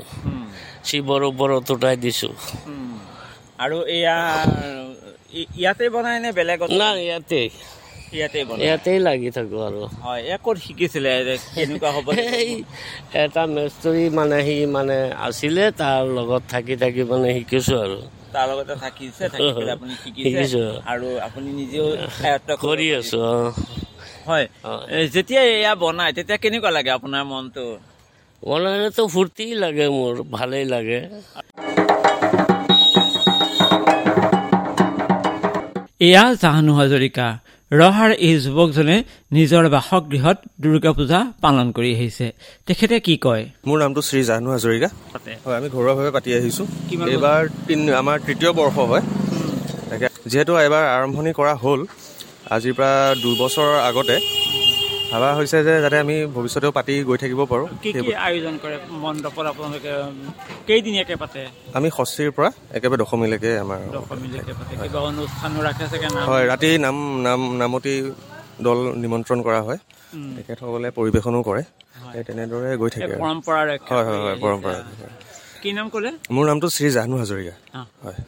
শিৱৰ 0.88 1.22
ওপৰত 1.30 1.68
উঠাই 1.76 1.96
দিছো। 2.04 2.30
আৰু 3.64 3.78
এয়া 3.96 4.18
ইয়াতে 5.58 5.86
বনাই 5.96 6.18
নে 6.24 6.30
বেলেগত? 6.38 6.70
না 6.82 6.90
ইয়াতে। 7.08 7.42
ইয়াতে 8.16 8.40
বনাই। 8.50 8.64
ইয়াতেই 8.66 9.00
লাগি 9.08 9.30
থাকো 9.38 9.58
আৰু। 9.68 9.82
হয় 10.04 10.22
এয়া 10.28 10.38
ক'ত 10.46 10.58
শিকিছিলে 10.66 11.12
কেনেকুৱা 11.56 11.90
হ'ব 11.96 12.08
এটা 13.24 13.44
মেষ্টৰী 13.56 14.04
মানে 14.18 14.38
সি 14.48 14.58
মানে 14.76 14.98
আছিলে 15.28 15.64
তাৰ 15.82 16.02
লগত 16.18 16.42
থাকি 16.54 16.76
থাকি 16.84 17.02
মানে 17.12 17.28
শিকিছো 17.38 17.76
আৰু। 17.86 17.98
তাৰ 18.34 18.46
লগতে 18.50 18.74
থাকিছে 18.84 19.24
থাকি 19.34 19.50
পেলাই 19.58 19.74
আপুনি 19.78 19.94
শিকিছে। 20.04 20.42
আৰু 20.92 21.08
আপুনি 21.28 21.50
নিজেও 21.60 21.88
কৰি 22.64 22.88
আছো। 23.00 23.22
হয় 24.28 24.46
যেতিয়া 25.16 25.42
এয়া 25.56 25.74
বনাই 25.84 26.10
তেতিয়া 26.18 26.38
কেনেকুৱা 26.44 26.72
লাগে 26.78 26.92
আপোনাৰ 26.98 27.24
মনটো? 27.32 27.66
বনালেতো 28.44 29.04
ফূৰ্তি 29.14 29.46
লাগে 29.64 29.86
মোৰ 29.96 30.14
ভালেই 30.36 30.66
লাগে। 30.74 31.00
এয়া 36.08 36.24
জাহ্নু 36.44 36.72
হাজৰিকা। 36.80 37.28
ৰহাৰ 37.72 38.12
এই 38.28 38.36
যুৱকজনে 38.46 38.98
নিজৰ 39.38 39.64
বাসগৃহত 39.76 40.38
দুৰ্গা 40.64 40.92
পূজা 40.98 41.20
পালন 41.44 41.68
কৰি 41.78 41.92
আহিছে। 41.98 42.28
তেখেতে 42.68 42.96
কি 43.06 43.16
কয়? 43.26 43.44
মোৰ 43.68 43.78
নামটো 43.84 44.02
শ্ৰী 44.08 44.22
জাহ্নু 44.30 44.50
হাজৰিকা। 44.56 44.90
হয় 45.46 45.56
আমি 45.60 45.68
ঘৰুৱাভাৱে 45.76 46.12
পাতি 46.16 46.30
আহিছোঁ। 46.38 46.66
এইবাৰ 47.14 47.42
তিন 47.68 47.80
আমাৰ 48.02 48.18
তৃতীয় 48.28 48.52
বৰ্ষ 48.60 48.78
হয়। 48.90 49.04
তাকে 49.90 50.08
যিহেতু 50.32 50.54
এবাৰ 50.68 50.84
আৰম্ভণি 50.98 51.32
কৰা 51.40 51.54
হ'ল 51.64 51.80
আজিৰ 52.56 52.74
পৰা 52.78 52.94
দুবছৰৰ 53.24 53.74
আগতে 53.90 54.16
ভাবা 55.12 55.30
হৈছে 55.38 55.58
যে 55.68 55.74
যাতে 55.84 55.98
আমি 56.06 56.16
ভৱিষ্যতেও 56.36 56.72
পাতি 56.78 56.94
গৈ 57.10 57.18
থাকিব 57.24 57.42
পাৰোঁ। 57.52 57.68
কি 57.84 57.90
কি 58.04 58.10
আয়োজন 58.28 58.56
কৰে 58.64 58.76
মণ্ডপত 59.04 59.46
আপোনালোকে? 59.52 59.92
কেইদিনীয়াকে 60.68 61.16
পাতে? 61.22 61.42
আমি 61.78 61.88
ষষ্ঠীৰ 61.98 62.30
পৰা 62.38 62.50
একেবাৰে 62.78 63.00
দশমীলৈকে 63.04 63.52
আমাৰ 63.64 63.80
হয় 66.30 66.44
ৰাতি 66.52 66.70
নাম 66.86 66.98
নাম 67.28 67.40
নামতি 67.62 67.94
দল 68.68 68.80
নিমন্ত্ৰণ 69.04 69.40
কৰা 69.48 69.60
হয়। 69.68 69.80
তেখেতসকলে 70.38 70.90
পৰিৱেশনো 70.98 71.40
কৰে। 71.48 71.64
তেনেদৰে 72.28 72.70
গৈ 72.82 72.90
থাকে। 72.96 73.14
পৰম্পৰা 73.24 73.62
হয় 73.92 74.06
হয় 74.08 74.20
হয়। 74.24 74.36
পৰম্পৰা 74.44 74.78
কি 75.64 75.70
নাম 75.78 75.88
ক'লে? 75.94 76.12
মোৰ 76.36 76.46
নামটো 76.50 76.68
শ্ৰী 76.76 76.88
জাহ্নু 76.98 77.16
হাজৰিকা। 77.22 77.54
হয়। 78.06 78.20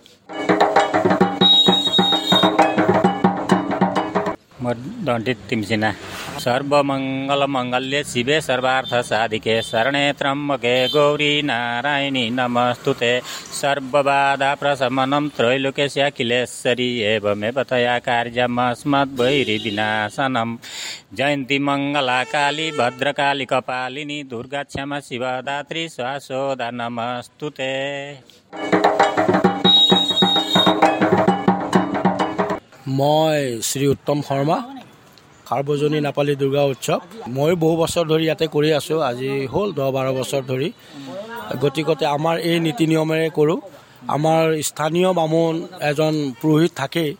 म 4.64 4.74
दण्डित 5.06 5.40
तिम्सिना। 5.50 5.92
सर्वमङ्गलमङ्गल्ये 6.40 8.04
शिवे 8.04 8.40
सर्वार्थ 8.42 8.94
साधिके 9.06 9.56
शरणे 9.62 10.06
त्र्यम्बके 10.20 10.76
गौरी 10.88 11.34
नारायणी 11.42 12.26
नमस्तुते। 12.30 13.14
सर्वबाधा 13.62 14.54
प्रशमनं 14.56 15.30
त्रैलोक्यस्याखिलेश्वरी 15.38 16.90
एवमेव 17.14 17.62
तया 17.64 17.98
कार्यमस्मद्वैरि 18.08 19.58
विनाशनं 19.64 20.56
जयन्ती 21.14 21.58
मङ्गला 21.60 22.22
काली 22.34 22.68
भद्रकाली 22.72 23.46
कपालिनी 23.46 24.20
दुर्गा 24.24 24.64
क्षमा 24.64 25.00
शिवदात्री 25.00 25.88
श्वासोदा 25.90 26.70
नमस्तुते। 26.74 27.74
মই 33.00 33.38
শ্ৰী 33.70 33.86
উত্তম 33.94 34.18
শৰ্মা 34.28 34.58
সাৰ্বজনী 35.50 36.00
নেপালী 36.08 36.34
দুৰ্গা 36.42 36.64
উৎসৱ। 36.74 37.00
ময়ো 37.36 37.56
বহু 37.64 37.76
বছৰ 37.82 38.06
ধৰি 38.12 38.24
ইয়াতে 38.28 38.46
কৰি 38.56 38.70
আছোঁ 38.80 39.00
আজি 39.10 39.30
হ'ল 39.54 39.70
দহ 39.78 39.88
বাৰ 39.96 40.08
বছৰ 40.20 40.42
ধৰি। 40.52 40.70
গতিকতে 41.64 42.06
আমাৰ 42.18 42.36
এই 42.50 42.58
নীতি 42.66 42.86
নিয়মেৰে 42.92 43.28
কৰোঁ। 43.38 43.60
আমাৰ 44.16 44.42
স্থানীয় 44.70 45.10
বামুণ 45.20 45.54
এজন 45.90 46.14
পুৰোহিত 46.40 46.72
থাকেই। 46.80 47.12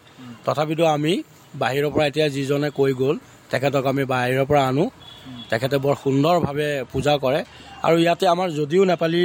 তথাপিতো 0.46 0.84
আমি 0.96 1.14
বাহিৰৰ 1.62 1.92
পৰা 1.94 2.06
এতিয়া 2.10 2.28
যিজনে 2.36 2.70
কৈ 2.78 2.92
গ'ল 3.02 3.16
তেখেতক 3.52 3.84
আমি 3.92 4.04
বাহিৰৰ 4.14 4.46
পৰা 4.50 4.62
আনো। 4.70 4.86
তেখেতে 5.50 5.78
বৰ 5.84 5.96
সুন্দৰভাৱে 6.04 6.70
পূজা 6.92 7.14
কৰে। 7.24 7.40
আৰু 7.86 7.96
ইয়াতে 8.04 8.26
আমাৰ 8.34 8.48
যদিও 8.60 8.84
নেপালী 8.92 9.24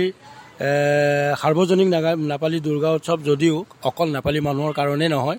সাৰ্বজনীন 1.41 1.89
নেপালী 2.33 2.59
দুৰ্গা 2.67 2.91
উৎসৱ 2.99 3.19
যদিও 3.31 3.57
অকল 3.89 4.09
নেপালী 4.17 4.39
মানুহৰ 4.49 4.73
কাৰণেই 4.79 5.11
নহয় 5.17 5.39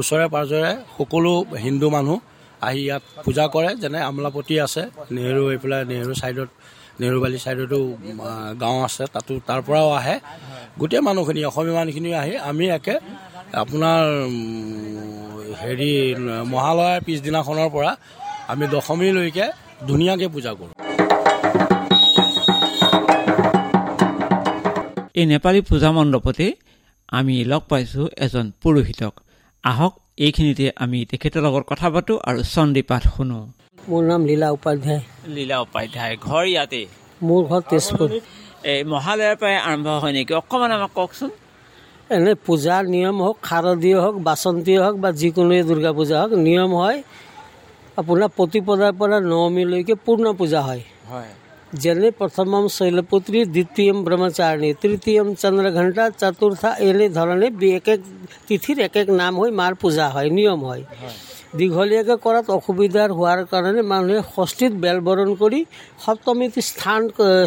ওচৰে 0.00 0.26
পাঁজৰে 0.34 0.72
সকলো 0.96 1.32
হিন্দু 1.64 1.86
মানুহ 1.96 2.16
আহি 2.66 2.80
ইয়াত 2.88 3.02
পূজা 3.24 3.44
কৰে 3.54 3.70
যেনে 3.82 3.98
আমলাপতি 4.08 4.54
আছে 4.66 4.82
নেহেৰু 5.14 5.42
এইফালে 5.52 5.78
নেহেৰু 5.90 6.12
ছাইডত 6.20 6.50
নেহেৰুবালি 7.00 7.38
ছাইডতো 7.44 7.78
গাঁও 8.62 8.78
আছে 8.88 9.04
তাতো 9.14 9.32
তাৰ 9.48 9.60
পৰাও 9.66 9.88
আহে। 9.98 10.16
গোটেই 10.80 11.02
মানুহখিনি 11.08 11.40
অসমীয়া 11.50 11.76
মানুহখিনি 11.80 12.10
আহি 12.22 12.34
আমি 12.50 12.64
একে 12.78 12.94
আপোনাৰ 13.62 14.00
হেৰি 15.60 15.92
মহালয়াৰ 16.52 16.98
পিছদিনাখনৰ 17.06 17.68
পৰা 17.74 17.90
আমি 18.52 18.64
দশমীলৈকে 18.74 19.46
ধুনীয়াকৈ 19.88 20.28
পূজা 20.34 20.52
কৰোঁ। 20.58 20.74
এই 25.18 25.24
নেপালী 25.32 25.60
পূজা 25.68 25.90
মণ্ডপতে 25.96 26.46
আমি 27.18 27.34
লগ 27.52 27.62
পাইছোঁ 27.70 28.06
এজন 28.24 28.46
পুৰোহিতক। 28.62 29.14
আহক 29.70 29.94
এইখিনিতে 30.24 30.66
আমি 30.84 30.98
তেখেতৰ 31.10 31.42
লগত 31.46 31.64
কথা 31.70 31.88
পাতোঁ 31.94 32.16
আৰু 32.28 32.40
চন্দী 32.54 32.82
পাঠ 32.90 33.02
শুনো। 33.14 33.38
মোৰ 33.90 34.02
নাম 34.10 34.20
লীলা 34.28 34.48
উপাধ্যায়। 34.56 35.02
লীলা 35.36 35.56
উপাধ্যায় 35.66 36.14
ঘৰ 36.26 36.44
ইয়াতে? 36.52 36.82
মোৰ 37.26 37.42
ঘৰ 37.50 37.62
তেজপুৰ। 37.70 38.08
এই 38.72 38.80
মহালয়াৰ 38.92 39.36
পৰাই 39.40 39.56
আৰম্ভ 39.68 39.86
হয় 40.02 40.12
নেকি? 40.16 40.32
অকণমান 40.40 40.72
আমাক 40.76 40.92
কওকচোন। 40.98 41.30
এনে 42.14 42.32
পূজাৰ 42.46 42.82
নিয়ম 42.94 43.16
হওক 43.24 43.38
শাৰদীয় 43.48 43.98
হওক 44.04 44.16
বাচন্তীয় 44.28 44.80
হওক 44.84 44.96
বা 45.04 45.10
যিকোনোৱে 45.20 45.60
দুৰ্গা 45.70 45.92
পূজা 45.98 46.16
হওক 46.20 46.32
নিয়ম 46.46 46.70
হয় 46.82 46.98
আপোনাৰ 48.00 48.28
প্ৰতিপদাৰ 48.38 48.92
পৰা 49.00 49.16
নৱমীলৈকে 49.30 49.94
পূৰ্ণ 50.06 50.26
পূজা 50.40 50.60
হয়। 50.66 50.82
হয়। 51.10 51.30
যেনে 51.72 52.08
প্ৰথমম 52.18 52.64
শৈলপুত্ৰী 52.72 53.40
দ্বিতীয়ম 53.46 53.96
ব্ৰহ্মচাৰিণী 54.04 54.70
তৃতীয়ম 54.82 55.26
চন্দ্ৰঘণ্টা 55.42 56.04
চতুৰ্থা 56.20 56.70
এনেধৰণে 56.80 57.48
বি- 57.60 57.74
এক 57.74 57.88
এক 57.88 58.00
তিথিৰ 58.48 58.76
এক 58.80 58.94
এক 58.96 59.08
নাম 59.20 59.32
হৈ 59.40 59.50
মাৰ 59.60 59.72
পূজা 59.82 60.06
হয় 60.08 60.28
নিয়ম 60.30 60.60
হয় 60.64 60.82
দীঘলীয়াকৈ 61.58 62.16
কৰাত 62.24 62.46
অসুবিধাৰ 62.50 63.08
হোৱাৰ 63.18 63.40
কাৰণে 63.52 63.82
মানুহে 63.92 64.20
ষষ্ঠীত 64.34 64.72
বেলবৰণ 64.84 65.30
কৰি 65.34 65.60
সপ্তমীত 66.04 66.54
স্থান 66.70 67.00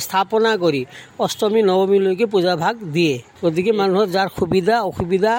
স্থাপনা 0.05 0.51
কৰি 0.57 0.81
অষ্টমী 1.19 1.61
নৱমীলৈকে 1.61 2.25
পূজা 2.25 2.53
ভাগ 2.55 2.75
দিয়ে 2.93 3.15
গতিকে 3.43 3.71
মানুহৰ 3.71 4.07
যাৰ 4.15 4.27
সুবিধা 4.38 4.75
অসুবিধা 4.89 5.33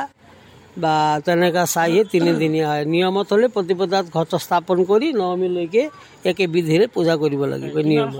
বা 0.76 0.94
তেনেকুৱা 1.26 1.64
চাইহে 1.66 2.02
তিনিদিনীয়া 2.04 2.68
হয়। 2.68 2.84
নিয়মত 2.84 3.28
হ'লে 3.32 3.48
প্ৰতিপদাত 3.48 4.04
ঘট 4.12 4.30
স্থাপন 4.44 4.78
কৰি 4.84 5.06
নৱমীলৈকে 5.12 5.82
একে 6.24 6.44
বিধিৰে 6.46 6.86
পূজা 6.86 7.14
কৰিব 7.16 7.42
লাগিব 7.52 7.76
নিয়ম 7.90 8.10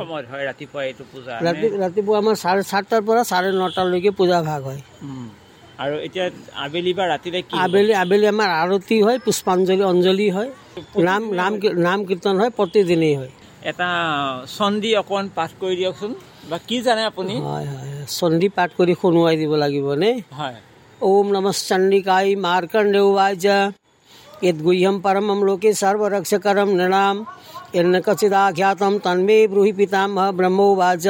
ৰাতিপুৱা 0.49 0.83
এইটো 0.83 1.05
পূজা? 1.13 1.33
ৰাতি 1.43 1.67
ৰাতিপুৱা 1.85 2.17
আমাৰ 2.19 2.35
চাৰে 2.37 2.63
সাতটাৰ 2.63 3.03
পৰা 3.03 3.23
চাৰে 3.25 3.49
নটালৈকে 3.53 4.11
পূজা 4.11 4.43
ভাগ 4.43 4.61
হয়। 4.65 4.81
আৰু 5.79 5.97
এতিয়া 5.97 6.31
আবেলি 6.55 6.93
বা 6.95 7.05
ৰাতিলে 7.07 7.39
আবেলি 7.59 7.93
আবেলি 7.95 8.27
আমাৰ 8.27 8.51
আৰতি 8.63 8.97
হয় 9.03 9.19
পুষ্পাঞ্জলি 9.19 9.83
অঞ্জলি 9.83 10.31
হয়। 10.31 10.51
নাম 11.05 11.23
নাম 11.35 11.53
নাম 11.77 11.99
কীৰ্তন 12.05 12.35
হয় 12.41 12.51
প্ৰতিদিনেই 12.51 13.15
হয়। 13.17 13.31
এটা 13.63 13.89
চন্দী 14.59 14.95
অকণমান 14.95 15.27
পাঠ 15.35 15.51
কৰি 15.61 15.77
দিয়কচোন। 15.77 16.13
বা 16.51 16.59
কি 16.59 16.77
জানে 16.83 17.03
আপুনি? 17.05 17.35
হয় 17.41 17.67
হয়। 17.67 17.91
চণ্ডী 18.09 18.49
পাঠ 18.49 18.71
কৰি 18.79 18.95
শুনোৱাই 19.03 19.37
দিব 19.37 19.53
লাগিব 19.55 19.87
নে? 19.93 20.11
হয়। 20.33 20.57
ओम 21.03 21.29
नमः 21.33 21.51
चंडिकाय 21.51 22.35
मार्कंडेवाच 22.35 23.45
यद्गुह्यम 24.45 24.99
परमं 25.01 25.45
लोके 25.45 25.73
सर्वरक्षकरं 25.73 26.75
नृणाम, 26.77 27.25
यन्न 27.75 28.01
कचिदाख्यातं 28.01 28.99
तन्मे 28.99 29.47
ब्रूहि 29.47 29.73
पितामह 29.73 30.31
ब्रह्मोवाच। 30.31 31.07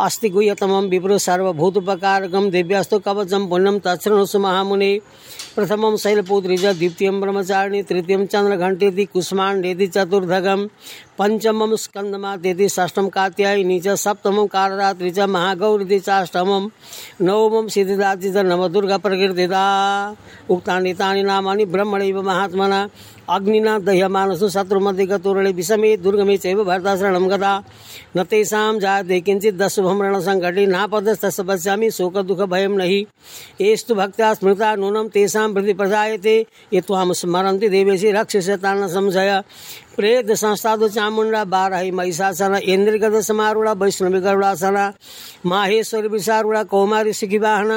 अस्ति 0.00 0.28
गुह्यतमं 0.28 0.88
विप्रो 0.88 1.18
सर्वभूतोपकारकं 1.18 2.48
दिव्यास्तु 2.50 2.98
कवचं 2.98 3.48
पुण्यं 3.48 3.78
तच्छृणुसु 3.78 4.38
महामुने। 4.38 4.92
प्रथमं 5.56 5.96
शैलपुत्रीज, 5.96 6.64
द्वितीयं 6.66 7.20
ब्रह्मचारिणी, 7.20 7.82
तृतीयं 7.82 8.26
चन्द्रघण्टेति, 8.26 9.04
कुष्माण्डेति, 9.04 9.86
चतुर्धगं, 9.86 10.66
पञ्चमं 11.18 11.76
स्कन्दमातेति 11.76 12.68
षष्ठं 12.68 13.08
कात्यायिनी 13.08 13.80
च, 13.80 13.88
सप्तमं 13.88 14.46
काररात्रि 14.46 15.10
च, 15.10 15.18
महागौरिति 15.28 15.98
चाष्टमं 16.00 16.68
नवमं 17.20 17.68
सिद्धिदाति 17.68 18.30
च 18.30 18.36
प्रकृतिदा 18.96 19.64
उक्तानि 20.50 20.92
तानि 20.94 21.64
ब्रह्मणैव 21.64 22.22
महात्मना। 22.22 22.80
अग्निना 23.30 23.78
दह्यमानसु 23.78 24.48
शत्रुमति 24.48 25.04
विषमे 25.52 25.96
दुर्गमे 25.96 26.36
चैव 26.36 26.64
भरताशरणं 26.64 27.28
गता 27.30 27.52
न 28.16 28.24
तेषां 28.24 28.78
जायते 28.78 29.20
किञ्चित् 29.20 29.58
दशुभं 29.58 30.02
रणसङ्कटे 30.02 30.66
नापदस्तस्य 30.66 31.42
पश्यामि 31.42 31.90
शोकदुःखभयं 31.90 32.76
नहि। 32.76 33.06
एस्तु 33.60 33.94
भक्त्या 33.94 34.32
स्मृता 34.34 34.74
नूनं 34.76 35.08
तेषां 35.08 35.52
प्रति 35.54 35.72
प्रजायते। 35.72 36.34
ये 36.72 36.80
त्वां 36.80 37.12
स्मरन्ति 37.12 37.68
देवेशि 37.68 38.10
रक्षसे 38.10 38.56
न 38.66 38.86
संशय। 38.88 39.42
ಪ್ರೇತ 40.00 40.36
ಸಂಸ್ಥಾದು 40.42 40.88
ಚಾಮುಂಡ 40.88 41.36
ಬಾರಹಿ 41.46 41.90
ಮಹಿಷಾಸನ 41.90 42.60
ಇಂದ್ರಿಗದ 42.74 43.20
ಸಮಾರೂಢ 43.20 43.68
ವೈಷ್ಣವಿಗರುಡಾಸನ 43.82 44.78
ಮಾಹೇಶ್ವರಿ 45.46 46.08
ವಿಸಾರುಢ 46.08 46.58
ಕೌಮಾರಿ 46.66 47.12
ಸುಖಿವಾಹನ 47.12 47.72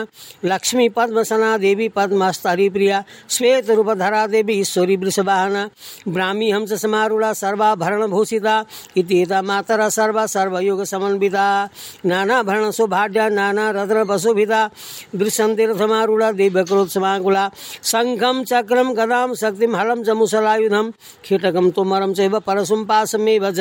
ಲಕ್ಷ್ಮೀ 0.45 0.87
ಪದ್ಮಸನ 0.89 1.45
ದೇವಿ 1.61 1.89
ಪದ್ಮಸ್ತರಿ 1.89 2.69
प्रिया, 2.69 3.03
श्वेत 3.29 3.69
रूप 3.69 3.89
धरा 3.93 4.25
देवी, 4.27 4.53
ईश्वरी 4.53 4.95
वृषवाहना 4.95 5.69
ब्राह्मी 6.07 6.49
हंस 6.51 6.73
समारूढ़ा, 6.81 7.31
सर्वाभरण 7.33 8.07
भूषिता, 8.07 8.63
इतिता 8.97 9.41
मातरा 9.41 9.87
सर्वा, 9.89 10.25
सर्वयोग 10.25 10.83
समन्विता, 10.83 11.45
नाना 12.05 12.41
भरण 12.43 12.71
सुभाड्या 12.71 13.27
नाना 13.29 13.69
रत्न 13.71 14.03
वसुभिता 14.03 14.69
वृषंतिर 15.15 15.73
समारूढ़ा 15.77 16.31
दिव्य 16.33 16.63
क्रोध 16.63 16.87
समाकुला 16.89 17.49
शंखम 17.83 18.43
चक्रम 18.43 18.93
गदाम 18.93 19.33
शक्तिम 19.35 19.75
हलम 19.75 20.03
च 20.03 20.09
मुसलायुधम 20.17 20.91
खिटकम 21.25 21.69
तुमरम 21.71 22.12
तुमरं 22.12 22.12
चैव 22.14 22.34
परशुं 22.46 22.80
पाशमेव 22.86 23.44
च 23.52 23.60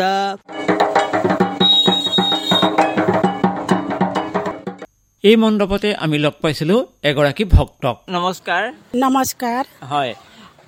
এই 5.24 5.36
মণ্ডপতে 5.44 5.90
আমি 6.04 6.18
লগ 6.26 6.36
পাইছিলোঁ 6.44 6.80
এগৰাকী 7.10 7.44
ভক্তক 7.54 7.96
নমস্কাৰ 8.16 8.64
নমস্কাৰ 9.04 9.64
হয় 9.92 10.12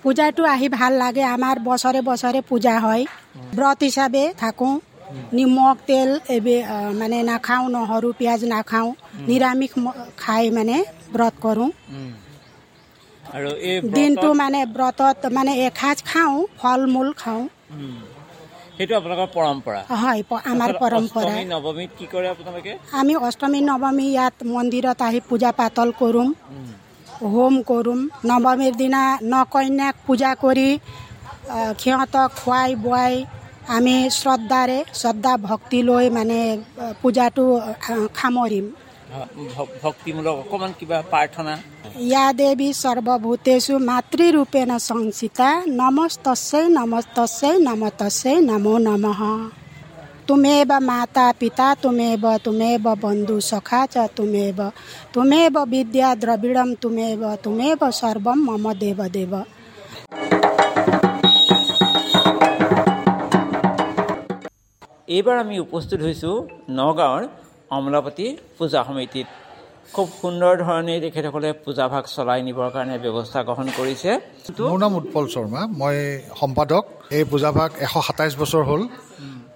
পূজাটো 0.03 0.41
আহি 0.53 0.67
ভাল 0.73 0.91
লাগে 1.03 1.23
আমাৰ 1.35 1.55
বছৰে 1.67 1.99
বছৰে 2.09 2.39
পূজা 2.49 2.75
হয় 2.85 3.03
ব্ৰত 3.55 3.79
হিচাপে 3.87 4.23
থাকোঁ 4.41 4.73
নিমখ 5.33 5.77
তেল 5.89 6.09
এইবি 6.29 6.55
আহ, 6.65 6.89
মানে 6.99 7.17
নাখাওঁ 7.23 7.65
নহৰু 7.75 8.07
পিঁয়াজ 8.19 8.41
নাখাওঁ 8.53 8.89
নিৰামিষ 9.29 9.71
ম- 9.83 9.97
খাই 10.17 10.43
মানে 10.57 10.75
ব্ৰত 11.13 11.35
কৰোঁ 11.43 11.69
আৰু 13.23 13.49
এই 13.63 13.75
দিনটো 13.95 14.27
মানে 14.41 14.59
ব্ৰতত 14.75 15.17
মানে 15.31 15.51
এসাঁজ 15.65 15.97
খাওঁ 16.09 16.35
ফল 16.59 16.81
মূল 16.93 17.09
খাওঁ 17.17 17.41
উম। 17.43 17.62
সেইটো 18.76 18.94
আপোনালোকৰ 18.98 19.28
পৰম্পৰা। 19.34 19.80
হয় 19.94 20.20
আমাৰ 20.52 20.70
পৰম্পৰা। 20.82 21.34
নৱমীত 21.52 21.90
কি 21.98 22.06
কৰে 22.12 22.28
আপোনালোকে? 22.28 22.72
আমি 23.00 23.12
অষ্টমী 23.28 23.60
নৱমী 23.70 24.06
ইয়াত 24.08 24.36
মন্দিৰত 24.48 24.98
আহি 25.08 25.20
পূজা 25.30 25.50
পাতল 25.60 25.88
কৰোঁ। 26.00 26.26
হোম 27.28 27.54
কৰোঁ। 27.70 27.98
নৱমীৰ 28.30 28.74
দিনা 28.76 29.02
ন 29.22 29.34
কন্যাক 29.52 29.94
পূজা 30.06 30.30
কৰি 30.42 30.68
সিহঁতক 31.80 32.28
খুৱাই 32.40 32.70
বোৱাই 32.84 33.14
আমি 33.76 33.94
শ্ৰদ্ধাৰে 34.12 34.78
শ্ৰদ্ধা 35.00 35.32
ভক্তি 35.44 35.78
লৈ 35.88 36.04
মানে 36.16 36.38
পূজাটো 37.02 37.44
সামৰিম। 38.18 38.66
ভক্তিমূলক 39.83 40.35
অকণমান 40.41 40.71
কিবা 40.79 40.97
প্ৰাৰ্থনা 41.11 41.53
ইয়া 42.03 42.25
দেৱী 42.39 42.69
সৰ্বভূতেষু 42.79 43.73
মাতৃৰূপেণ 43.89 44.69
সংচিতা 44.81 45.49
নমস্তস্যৈ 45.79 46.65
নমস্তস্যৈ 46.77 47.55
নমতস্যৈ 47.67 48.35
নমো 48.49 48.75
নমঃ 48.85 49.21
তুমেব 50.27 50.71
মাতা 50.81 51.27
পিতা 51.39 51.67
তুমেব 51.81 52.23
তুমেব 52.43 52.85
বন্ধু 53.01 53.35
সখা 53.49 53.81
চ 53.93 53.95
তুমেব 54.17 54.59
তুমেব 55.13 55.55
বিদ্যা 55.71 56.09
দ্ৰবিড়ম 56.21 56.69
তুমেব 56.81 57.21
তুমেব 57.43 57.81
সৰ্বম 57.99 58.37
মম 58.47 58.65
দেৱ 58.75 58.99
দেৱ 59.09 59.33
এইবাৰ 65.09 65.35
আমি 65.37 65.55
উপস্থিত 65.59 65.99
হৈছোঁ 66.01 66.35
নগাঁৱৰ 66.79 67.23
অমলাপতি 67.70 68.26
পূজা 68.58 68.80
সমিতিত 68.88 69.26
খুব 69.94 70.06
সুন্দৰ 70.20 70.54
ধৰণে 70.64 70.94
তেখেতসকলে 71.04 71.48
পূজাভাগ 71.64 72.04
চলাই 72.14 72.40
নিবৰ 72.48 72.68
কাৰণে 72.74 72.96
ব্যৱস্থা 73.04 73.40
গ্ৰহণ 73.48 73.66
কৰিছে। 73.78 74.10
মোৰ 74.70 74.78
নাম 74.84 74.92
উৎপল 75.00 75.24
শৰ্মা। 75.34 75.60
মই 75.80 75.96
সম্পাদক। 76.40 76.84
এই 77.16 77.24
পূজাভাগ 77.32 77.68
এশ 77.86 77.94
সাতাইছ 78.06 78.34
বছৰ 78.42 78.62
হ'ল। 78.68 78.82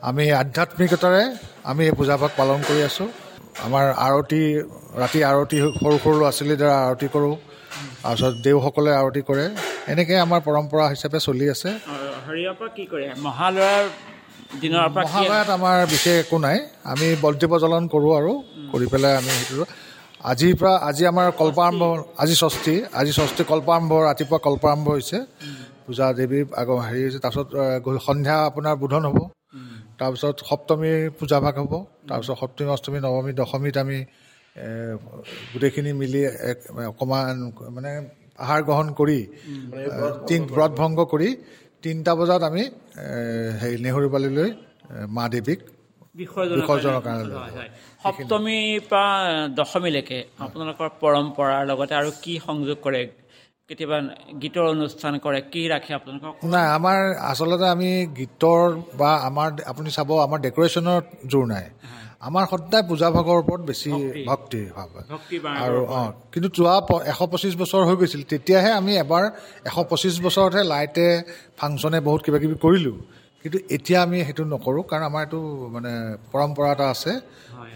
আমি 0.08 0.24
আধ্যাত্মিকতাৰে 0.42 1.22
আমি 1.70 1.82
এই 1.88 1.94
পূজাভাগ 1.98 2.30
পালন 2.40 2.58
কৰি 2.68 2.80
আছোঁ। 2.88 3.08
আমাৰ 3.66 3.84
আৰতি 4.06 4.42
ৰাতি 5.02 5.20
আৰতি 5.30 5.58
সৰু 5.80 5.96
সৰু 6.04 6.16
ল'ৰা 6.20 6.30
ছোৱালীৰ 6.38 6.58
দ্বাৰা 6.60 6.76
আৰতি 6.88 7.08
কৰোঁ। 7.14 7.34
তাৰপিছত 8.02 8.34
দেওসকলে 8.44 8.90
আৰতি 9.02 9.22
কৰে। 9.28 9.44
এনেকৈ 9.92 10.16
আমাৰ 10.26 10.40
পৰম্পৰা 10.48 10.84
হিচাপে 10.92 11.18
চলি 11.26 11.46
আছে। 11.54 11.68
হেৰিয়াৰ 12.26 12.54
পৰা 12.58 12.70
কি 12.76 12.84
কৰে? 12.92 13.06
মহালয়াৰ 13.26 13.84
দিনৰ 14.48 14.86
পৰা 14.94 15.04
মহালয়াত 15.06 15.48
আমাৰ 15.58 15.76
বিশেষ 15.92 16.16
একো 16.24 16.36
নাই। 16.46 16.58
আমি 16.92 17.06
বন্তি 17.24 17.46
প্ৰজ্বলন 17.52 17.84
কৰোঁ 17.92 18.12
আৰু 18.20 18.32
কৰি 18.72 18.86
পেলাই 18.92 19.14
আমি 19.20 19.30
সেইটো 19.38 19.64
আজিৰ 20.30 20.54
পৰা 20.60 20.72
আজি 20.88 21.04
আমাৰ 21.12 21.26
কল্পাৰম্ভ 21.40 21.80
আজি 22.22 22.34
ষষ্ঠী। 22.42 22.74
আজি 23.00 23.12
ষষ্ঠী 23.18 23.42
কল্পাৰম্ভ 23.52 23.90
ৰাতিপুৱা 24.08 24.38
কল্পাৰম্ভ 24.46 24.84
হৈছে। 24.94 25.18
পূজা 25.84 26.06
দেৱী 26.18 26.40
আগ 26.60 26.68
হেৰি 26.88 27.02
হৈছে 27.06 27.18
তাৰপিছত 27.24 27.48
সন্ধ্যা 28.06 28.36
আপোনাৰ 28.48 28.74
বোধন 28.82 29.02
হ'ব। 29.08 29.18
তাৰপিছত 30.00 30.36
সপ্তমী 30.50 30.92
পূজাভাগ 31.18 31.54
হ'ব। 31.62 31.72
তাৰপিছত 32.08 32.34
সপ্তমী 32.42 32.68
অষ্টমী 32.76 32.98
নৱমী 33.06 33.32
দশমীত 33.40 33.76
আমি 33.84 33.98
গোটেইখিনি 35.52 35.90
মিলি 36.00 36.20
এক 36.50 36.58
অকণমান 36.92 37.36
মানে 37.76 37.90
আহাৰ 38.44 38.60
গ্ৰহণ 38.66 38.86
কৰি 38.98 39.18
তিন 40.28 40.40
ব্ৰত 40.54 40.72
ভংগ 40.80 40.98
কৰি 41.12 41.28
তিনিটা 41.82 42.12
বজাত 42.18 42.42
আমি 42.50 42.62
হেৰি 43.60 43.76
নেহৰুবালিলৈ 43.84 44.48
এ, 44.48 44.56
মা 45.16 45.24
দেৱীক 45.34 45.60
বিসৰ্জনৰ 46.18 47.00
কাৰণে। 47.06 47.34
সপ্তমীৰ 48.04 48.80
পৰা 48.90 49.10
দশমীলৈকে 49.58 50.18
আপোনালোকৰ 50.44 50.88
পৰম্পৰাৰ 51.02 51.62
লগতে 51.70 51.94
আৰু 52.00 52.10
কি 52.24 52.34
সংযোগ 52.46 52.76
কৰে 52.86 53.02
কেতিয়াবা 53.68 53.98
গীতৰ 54.42 54.64
অনুষ্ঠান 54.76 55.12
কৰে 55.24 55.40
কি 55.52 55.62
ৰাখে 55.74 55.92
আপোনালোকক? 55.98 56.34
নাই 56.52 56.66
আমাৰ 56.78 56.98
আচলতে 57.30 57.66
আমি 57.76 57.90
গীতৰ 58.18 58.66
বা 59.00 59.10
আমাৰ 59.28 59.48
আপুনি 59.70 59.88
চাব 59.96 60.10
আমাৰ 60.26 60.38
ডেক'ৰেশ্যনৰ 60.46 61.00
জোৰ 61.32 61.44
নাই। 61.54 61.66
আমাৰ 62.22 62.44
সদায় 62.50 62.84
পূজা 62.88 63.08
ভাগৰ 63.16 63.36
ওপৰত 63.42 63.62
বেছি 63.68 63.90
ভক্তি। 64.28 64.60
ভাৱ। 64.76 64.88
আৰু 65.64 65.80
অঁ 65.98 66.08
কিন্তু 66.32 66.48
যোৱা 66.56 66.74
এশ 67.12 67.18
পঁচিছ 67.32 67.54
বছৰ 67.62 67.82
হৈ 67.88 67.96
গৈছিল 68.00 68.22
তেতিয়াহে 68.32 68.70
আমি 68.80 68.92
এবাৰ 69.04 69.24
এশ 69.68 69.76
পঁচিছ 69.90 70.14
বছৰতহে 70.26 70.62
লাইটে 70.72 71.06
ফাংচনে 71.58 71.98
বহুত 72.06 72.20
কিবা 72.24 72.38
কিবি 72.42 72.56
কৰিলোঁ। 72.64 72.96
কিন্তু 73.42 73.58
এতিয়া 73.76 73.98
আমি 74.06 74.16
সেইটো 74.26 74.42
নকৰোঁ 74.54 74.82
কাৰণ 74.90 75.04
আমাৰ 75.10 75.22
এইটো 75.26 75.40
মানে 75.74 75.92
পৰম্পৰা 76.32 76.68
এটা 76.74 76.86
আছে। 76.94 77.12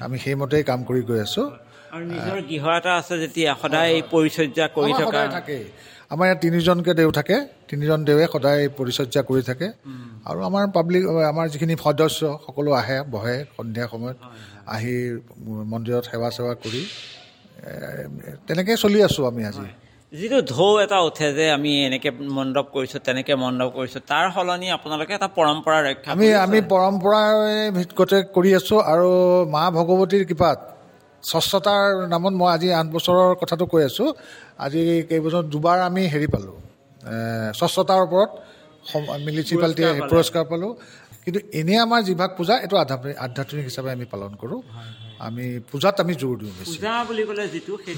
আমি 0.05 0.17
সেইমতেই 0.25 0.63
কাম 0.71 0.81
কৰি 0.89 1.01
গৈ 1.11 1.21
আছোঁ। 1.27 1.47
আৰু 1.95 2.05
নিজৰ 2.15 2.39
গৃহ 2.51 2.65
এটা 2.79 2.93
আছে 3.01 3.15
যেতিয়া 3.23 3.51
সদায় 3.63 3.95
পৰিচৰ্যা 4.13 4.67
কৰি 4.77 4.93
থকা 5.01 5.21
থাকেই। 5.37 5.65
আমাৰ 6.13 6.27
ইয়াত 6.29 6.39
তিনিজনকৈ 6.45 6.93
দেও 7.01 7.11
থাকে 7.19 7.37
তিনিজন 7.71 7.99
দেৱে 8.09 8.25
সদায় 8.35 8.63
পৰিচৰ্যা 8.79 9.23
কৰি 9.29 9.43
থাকে। 9.51 9.69
আৰু 10.29 10.39
আমাৰ 10.49 10.65
পাব্লিক 10.77 11.03
আমাৰ 11.33 11.47
যিখিনি 11.53 11.75
সদস্য 11.85 12.21
সকলো 12.47 12.71
আহে 12.81 12.99
বহে 13.15 13.37
সন্ধিয়া 13.57 13.87
সময়ত 13.93 14.19
আহি 14.75 14.95
মন্দিৰত 15.73 16.05
সেৱা 16.11 16.29
চেৱা 16.37 16.55
কৰি 16.65 16.83
তেনেকৈ 18.47 18.75
চলি 18.85 18.99
আছোঁ 19.09 19.25
আমি 19.31 19.43
আজি। 19.51 19.67
যিটো 20.13 20.39
ঢৌ 20.53 20.69
এটা 20.85 20.99
উঠে 21.09 21.29
যে 21.39 21.45
আমি 21.57 21.73
এনেকে 21.87 22.11
মণ্ডপ 22.37 22.67
কৰিছোঁ 22.75 23.01
তেনেকে 23.07 23.35
মণ্ডপ 23.45 23.71
কৰিছোঁ 23.77 24.01
তাৰ 24.11 24.25
সলনি 24.35 24.67
আপোনালোকে 24.77 25.13
এটা 25.19 25.29
পৰম্পৰা 25.39 25.79
ৰক্ষা 25.87 26.09
আমি 26.15 26.29
আমি 26.47 26.59
পৰম্পৰাৰ 26.75 27.33
ভিত্তিতে 27.77 28.19
কৰি 28.37 28.51
আছোঁ 28.59 28.79
আৰু 28.93 29.11
মা 29.55 29.63
ভগৱতীৰ 29.77 30.23
কৃপাত 30.29 30.59
স্বচ্ছতাৰ 31.31 31.83
নামত 32.13 32.35
মই 32.41 32.49
আজি 32.55 32.69
আঠ 32.81 32.87
বছৰৰ 32.97 33.31
কথাটো 33.41 33.65
কৈ 33.73 33.83
আছোঁ। 33.91 34.09
আজি 34.65 34.81
কেইবছৰ 35.09 35.45
দুবাৰ 35.53 35.79
আমি 35.89 36.03
হেৰি 36.13 36.29
পালোঁ। 36.35 36.57
স্বচ্ছতাৰ 37.59 38.01
ওপৰত 38.07 38.31
মিউনিচিপালিটিয়ে 39.25 39.91
পুৰস্কাৰ 40.11 40.45
পালে। 40.51 40.69
কিন্তু 41.25 41.41
এনেই 41.61 41.79
আমাৰ 41.87 42.01
যিভাগ 42.09 42.31
পূজা 42.39 42.55
এইটো 42.65 42.77
আধ্যাত্মিক 42.83 43.15
আধ্যাত্মিক 43.27 43.65
হিচাপে 43.69 43.91
আমি 43.97 44.07
পালন 44.13 44.33
কৰোঁ। 44.43 44.61
আমি 45.27 45.45
পূজাত 45.71 45.97
আমি 46.05 46.15
জোৰ 46.23 46.35
দিওঁ 46.41 46.53
বেছি। 46.59 46.77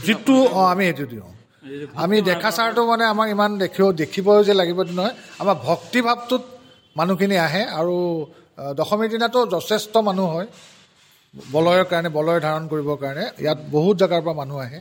যিটো 0.06 0.36
অঁ 0.58 0.66
আমি 0.72 0.82
সেইটো 0.88 1.04
দিওঁ। 1.12 1.28
আমি 2.04 2.16
দেখা 2.30 2.50
চাৰটো 2.56 2.80
মানে 2.90 3.04
আমাক 3.12 3.28
ইমান 3.34 3.50
দেখিও 3.64 3.88
দেখিবও 4.02 4.40
যে 4.48 4.54
লাগিব 4.60 4.78
নহয় 4.90 5.14
আমাৰ 5.42 5.56
ভক্তিভাৱটোত 5.68 6.42
মানুহখিনি 6.96 7.36
আহে 7.46 7.62
আৰু 7.78 7.96
দশমীৰ 8.78 9.08
দিনাতো 9.14 9.38
যথেষ্ট 9.54 9.94
মানুহ 10.08 10.26
হয়। 10.34 10.48
বলয়ৰ 11.34 11.84
কাৰণে 11.90 12.10
বলয় 12.18 12.40
ধাৰণ 12.46 12.64
কৰিবৰ 12.72 12.96
কাৰণে 13.02 13.24
ইয়াত 13.42 13.58
বহুত 13.74 13.94
জেগাৰ 14.02 14.20
পৰা 14.26 14.34
মানুহ 14.40 14.58
আহে। 14.66 14.80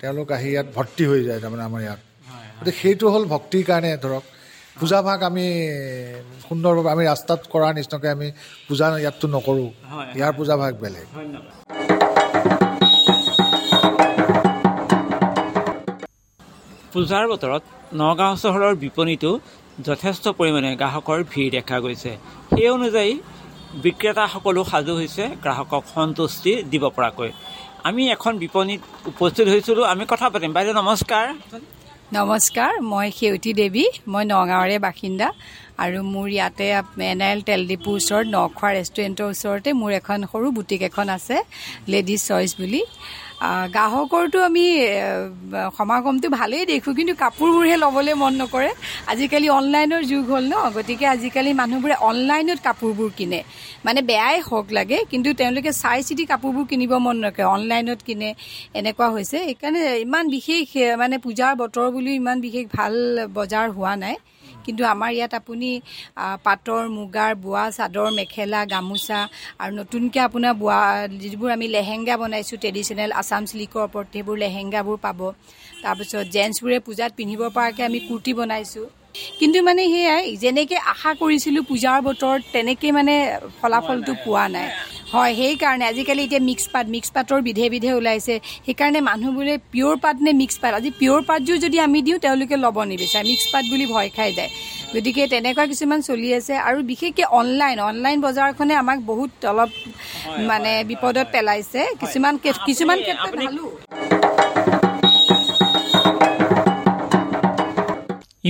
তেওঁলোক 0.00 0.28
আহি 0.36 0.48
ইয়াত 0.54 0.68
ভৰ্তি 0.76 1.04
হৈ 1.10 1.20
যায় 1.28 1.40
তাৰমানে 1.42 1.64
আমাৰ 1.68 1.80
ইয়াত। 1.86 2.00
গতিকে 2.58 2.78
সেইটো 2.80 3.06
হ'ল 3.12 3.24
ভক্তিৰ 3.34 3.62
কাৰণে 3.70 3.90
ধৰক। 4.04 4.24
পূজাভাগ 4.80 5.18
আমি 5.30 5.46
সুন্দৰভাৱে 6.46 6.88
আমি 6.94 7.04
ৰাস্তাত 7.12 7.40
কৰাৰ 7.52 7.72
নিচিনাকৈ 7.78 8.08
আমি 8.16 8.28
পূজা 8.68 8.86
ইয়াততো 9.02 9.26
নকৰোঁ। 9.34 9.70
ইয়াৰ 10.18 10.32
পূজাভাগ 10.38 10.72
বেলেগ। 10.82 11.06
ধন্যবাদ। 11.16 11.54
পূজাৰ 16.92 17.24
বতৰত 17.32 17.62
নগাঁও 18.02 18.34
চহৰৰ 18.44 18.72
বিপণীতো 18.84 19.30
যথেষ্ট 19.88 20.24
পৰিমাণে 20.38 20.70
গ্ৰাহকৰ 20.80 21.18
ভিৰ 21.32 21.48
দেখা 21.56 21.76
গৈছে। 21.84 22.12
সেই 22.52 22.68
অনুযায়ী 22.76 23.12
বিক্ৰেতাসকলো 23.84 24.60
সাজু 24.70 24.92
হৈছে 25.00 25.24
গ্ৰাহকক 25.44 25.82
সন্তুষ্টি 25.94 26.52
দিব 26.72 26.84
পৰাকৈ। 26.96 27.30
আমি 27.88 28.02
এখন 28.14 28.32
বিপণীত 28.42 28.80
উপস্থিত 29.12 29.46
হৈছিলোঁ। 29.52 29.84
আমি 29.92 30.04
কথা 30.12 30.26
পাতিম। 30.32 30.50
বাইদেউ 30.56 30.74
নমস্কাৰ। 30.80 31.26
নমস্কাৰ 32.18 32.72
মই 32.92 33.08
সেউতী 33.18 33.52
দেৱী। 33.60 33.84
মই 34.12 34.24
নগাঁৱৰে 34.32 34.76
বাসিন্দা 34.86 35.28
আৰু 35.84 35.98
মোৰ 36.14 36.28
ইয়াতে 36.36 36.66
এন 37.12 37.20
এল 37.32 37.40
তেল 37.48 37.60
ডিপুৰ 37.70 37.94
ওচৰত 38.00 38.26
নখোৱা 38.34 38.68
ৰেষ্টুৰেণ্টৰ 38.76 39.26
ওচৰতে 39.32 39.70
মোৰ 39.80 39.90
এখন 40.00 40.18
সৰু 40.32 40.46
বুটিক 40.56 40.80
এখন 40.90 41.06
আছে 41.16 41.36
লেডিজ 41.92 42.20
চইচ 42.28 42.50
বুলি। 42.60 42.82
আহ, 43.38 43.64
গ্ৰাহকৰটো 43.74 44.38
আমি 44.44 44.64
সমাগমটো 45.78 46.28
ভালেই 46.30 46.64
দেখোঁ 46.66 46.92
কিন্তু 46.98 47.14
কাপোৰবোৰহে 47.14 47.76
ল'বলৈ 47.76 48.14
মন 48.14 48.32
নকৰে। 48.42 48.70
আজিকালি 49.12 49.48
অনলাইনৰ 49.58 50.02
যুগ 50.10 50.24
হ'ল 50.32 50.44
ন 50.44 50.54
গতিকে 50.76 51.04
আজিকালি 51.14 51.50
মানুহবোৰে 51.62 51.96
অনলাইনত 52.10 52.58
কাপোৰবোৰ 52.64 53.10
কিনে। 53.18 53.40
মানে 53.86 54.00
বেয়াই 54.02 54.38
হওক 54.48 54.66
লাগে 54.72 54.98
কিন্তু 55.12 55.28
তেওঁলোকে 55.40 55.70
চাই 55.82 55.98
চিতি 56.08 56.24
কাপোৰবোৰ 56.32 56.64
কিনিব 56.70 56.92
মন 57.06 57.16
নকৰে 57.24 57.44
অনলাইনত 57.56 58.00
কিনে 58.08 58.30
এনেকুৱা 58.78 59.06
হৈছে। 59.14 59.36
সেইকাৰণে 59.38 59.82
ইমান 60.06 60.24
বিশেষ 60.34 60.66
মানে 60.98 61.16
পূজাৰ 61.24 61.52
বতৰ 61.60 61.86
বুলিও 61.94 62.14
ইমান 62.14 62.36
বিশেষ 62.40 62.64
ভাল 62.76 62.94
বজাৰ 63.36 63.66
হোৱা 63.76 63.94
নাই। 64.04 64.16
কিন্তু 64.68 64.82
আমাৰ 64.94 65.10
ইয়াত 65.16 65.32
আপুনি 65.40 65.70
পাটৰ 66.46 66.82
মুগাৰ 66.96 67.32
বোৱা 67.44 67.64
চাদৰ 67.76 68.08
মেখেলা 68.18 68.60
গামোচা 68.72 69.20
আৰু 69.62 69.72
নতুনকৈ 69.80 70.20
আপোনাৰ 70.28 70.54
বোৱা 70.62 70.80
যিবোৰ 71.22 71.50
আমি 71.56 71.66
লেহেংগা 71.76 72.14
বনাইছোঁ 72.20 72.56
ট্ৰেডিশ্যনেল 72.62 73.10
আছাম 73.20 73.42
চিল্কৰ 73.50 73.82
ওপৰত 73.88 74.06
সেইবোৰ 74.12 74.36
লেহেংগাবোৰ 74.44 74.96
পাব। 75.06 75.20
তাৰপিছত 75.82 76.24
জেণ্টছবোৰে 76.34 76.78
পূজাত 76.86 77.10
পিন্ধিব 77.18 77.42
পৰাকৈ 77.56 77.82
আমি 77.88 77.98
কুৰ্তি 78.08 78.32
বনাইছোঁ। 78.38 78.86
কিন্তু 79.40 79.58
মানে 79.68 79.82
সেয়াই 79.92 80.24
যেনেকৈ 80.42 80.78
আশা 80.92 81.10
কৰিছিলোঁ 81.22 81.62
পূজাৰ 81.70 81.98
বতৰত 82.06 82.42
তেনেকৈ 82.54 82.90
মানে 82.98 83.14
ফলাফলটো 83.58 84.12
পোৱা 84.24 84.44
নাই। 84.54 84.68
হয় 85.14 85.32
সেইকাৰণে 85.40 85.84
আজিকালি 85.92 86.22
এতিয়া 86.26 86.42
মিক্স 86.50 86.64
পাত 86.72 86.86
মিক্স 86.94 87.10
পাতৰ 87.16 87.40
বিধে 87.48 87.66
বিধে 87.74 87.90
ওলাইছে। 87.98 88.34
সেইকাৰণে 88.66 89.00
মানুহবোৰে 89.10 89.54
পিয়'ৰ 89.72 89.96
পাত 90.04 90.16
নে 90.24 90.32
মিক্স 90.42 90.56
পাত 90.62 90.72
আজি 90.78 90.90
পিয়'ৰ 91.00 91.22
পাতযোৰ 91.28 91.58
যদি 91.64 91.76
আমি 91.86 91.98
দিওঁ 92.06 92.18
তেওঁলোকে 92.24 92.56
ল'ব 92.64 92.76
নিবিচাৰে। 92.92 93.24
মিক্স 93.30 93.46
পাত 93.52 93.64
বুলি 93.72 93.86
ভয় 93.92 94.10
খাই 94.16 94.30
যায়। 94.38 94.50
গতিকে 94.94 95.22
তেনেকুৱা 95.32 95.64
কিছুমান 95.70 96.00
চলি 96.08 96.28
আছে 96.38 96.54
আৰু 96.68 96.78
বিশেষকৈ 96.90 97.24
অনলাইন 97.40 97.78
অনলাইন 97.90 98.18
বজাৰখনে 98.26 98.74
আমাক 98.82 98.98
বহুত 99.10 99.32
অলপ 99.52 99.70
মানে 100.50 100.72
বিপদত 100.90 101.26
পেলাইছে। 101.34 101.80
কিছুমান 102.00 102.34
কিছুমান 102.68 102.98
ক্ষেত্ৰত 103.04 103.34
ভালো। 103.44 103.64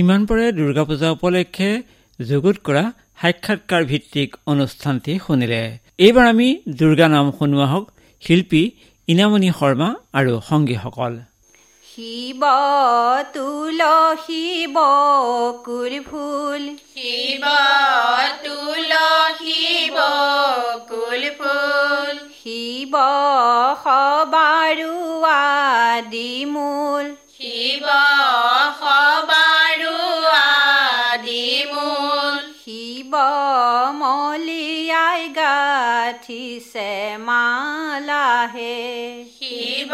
ইমান 0.01 0.21
পৰে 0.29 0.45
দুৰ্গা 0.59 0.83
পূজা 0.89 1.07
উপলক্ষে 1.15 1.69
যুগুত 2.19 2.57
কৰা 2.67 2.83
সাক্ষাৎকাৰ 3.21 3.81
ভিত্তিক 3.91 4.29
অনুষ্ঠানটি 4.51 5.13
শুনিলে। 5.27 5.61
এইবাৰ 5.99 6.27
আমি 6.27 6.57
দুৰ্গা 6.67 7.07
নাম 7.07 7.31
শুনোৱা 7.39 7.65
হওক 7.65 7.91
শিল্পী 8.21 8.71
ইনামণি 9.07 9.49
শৰ্মা 9.59 9.95
আৰু 10.13 10.39
সংগীসকল। 10.49 11.19
শিৱ 11.95 12.43
তুলসী 13.33 14.67
বকুৰ 14.67 15.99
ফুল। 16.11 16.75
শিৱ 16.93 17.45
তুলসী 18.43 19.89
বকুল 19.89 21.23
ফুল। 21.37 22.15
শিৱ 22.43 22.93
সবাৰু 23.83 25.23
আদি 25.23 26.45
মূল। 26.45 27.15
শিৱ 27.37 27.87
সবাৰু 28.79 29.38
গাঠিছে 36.29 36.91
মালাহে 37.27 38.77
শিৱ 39.35 39.93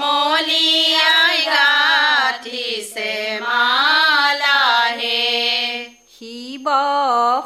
মলিয়াই 0.00 1.38
গাঠিছে 1.48 3.12
মালাহে 3.44 5.22
শিৱ 6.14 6.68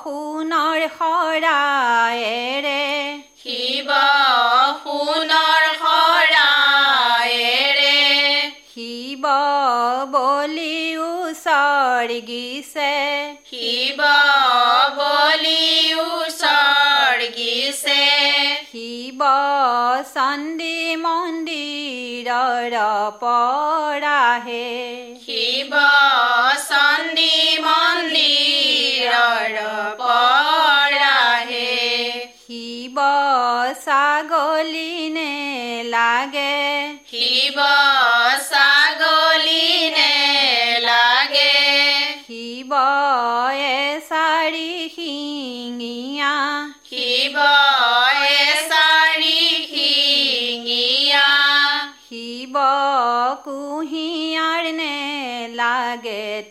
সোণৰ 0.01 0.81
শৰায়েৰে 0.97 2.83
শিৱ 3.43 3.91
সোণৰ 4.83 5.63
শৰায়েৰে 5.83 6.81
শিৱ 8.73 9.25
বলি 10.11 10.81
উচৰ্গিছে 11.07 12.93
শিৱ 13.53 14.01
বলি 14.99 15.65
উচৰ্গিছে 16.03 16.84
শিৱ 18.75 19.21
চন্দি 20.07 20.79
মন্দিৰৰ 20.97 22.75
পৰাহে 23.21 24.65
শিৱ 25.27 25.77
চন্দি 26.63 27.37
মন্দিৰৰ 27.67 29.55
পৰাহে 30.01 31.71
শিৱ 32.41 32.99
ছাগলী 33.85 34.93
নে 35.11 35.31
লাগে 35.89 36.59
শিৱ 37.13 37.59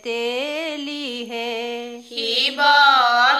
তেলিহে 0.04 1.50
শিৱ 2.08 2.60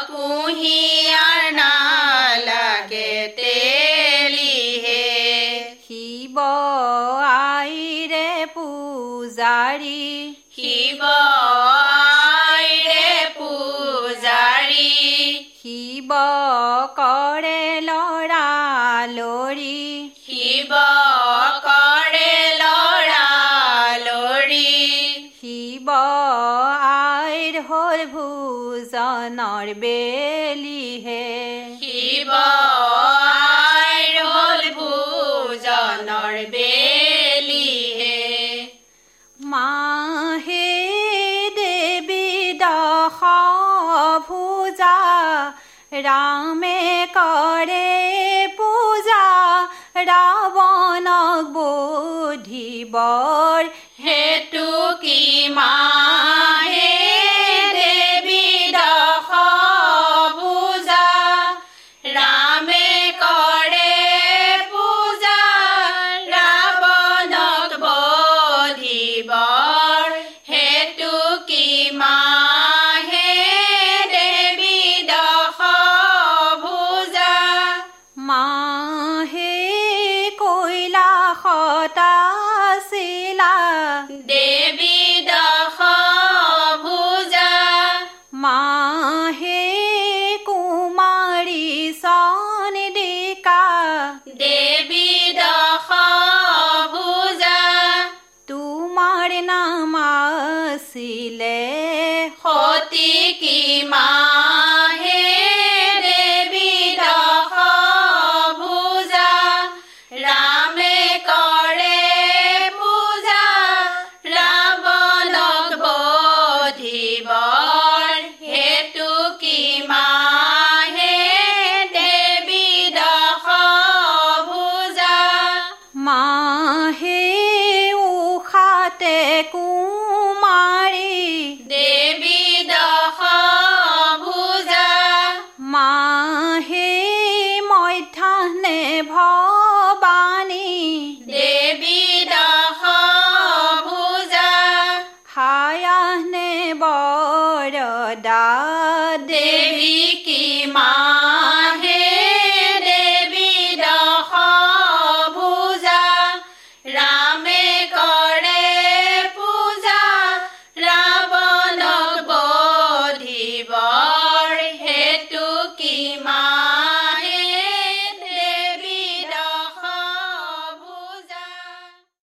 কুঁহিয়াৰ 0.08 1.42
নালাগে 1.54 3.10
তেলিহে 3.38 5.02
শিৱ 5.84 6.40
আইৰে 7.28 8.28
পূজাৰী 8.54 10.02
শিৱ 10.56 11.02
আইৰে 12.44 13.08
পূজাৰী 13.38 14.90
শিৱ 15.58 16.12
কৰে 16.98 17.60
লৰা 17.82 18.46
লৰি 19.10 19.80
শিৱ 20.26 20.72
ভোজনৰ 29.64 29.80
বেলিহে 29.80 31.24
শিৱ 31.80 32.30
আইৰ 32.96 34.16
হ'ল 34.24 34.62
ভোজনৰ 34.76 36.34
বেলিহে 36.54 38.18
মাহে 39.38 40.68
দেৱী 41.56 42.28
দশ 42.60 43.20
ভোজা 44.28 44.96
ৰামে 46.00 46.80
কৰে 47.16 47.88
পূজা 48.58 49.24
ৰাৱণক 50.04 51.44
বুধিবৰ 51.56 53.62
হেতু 54.04 54.68
কি 55.00 55.48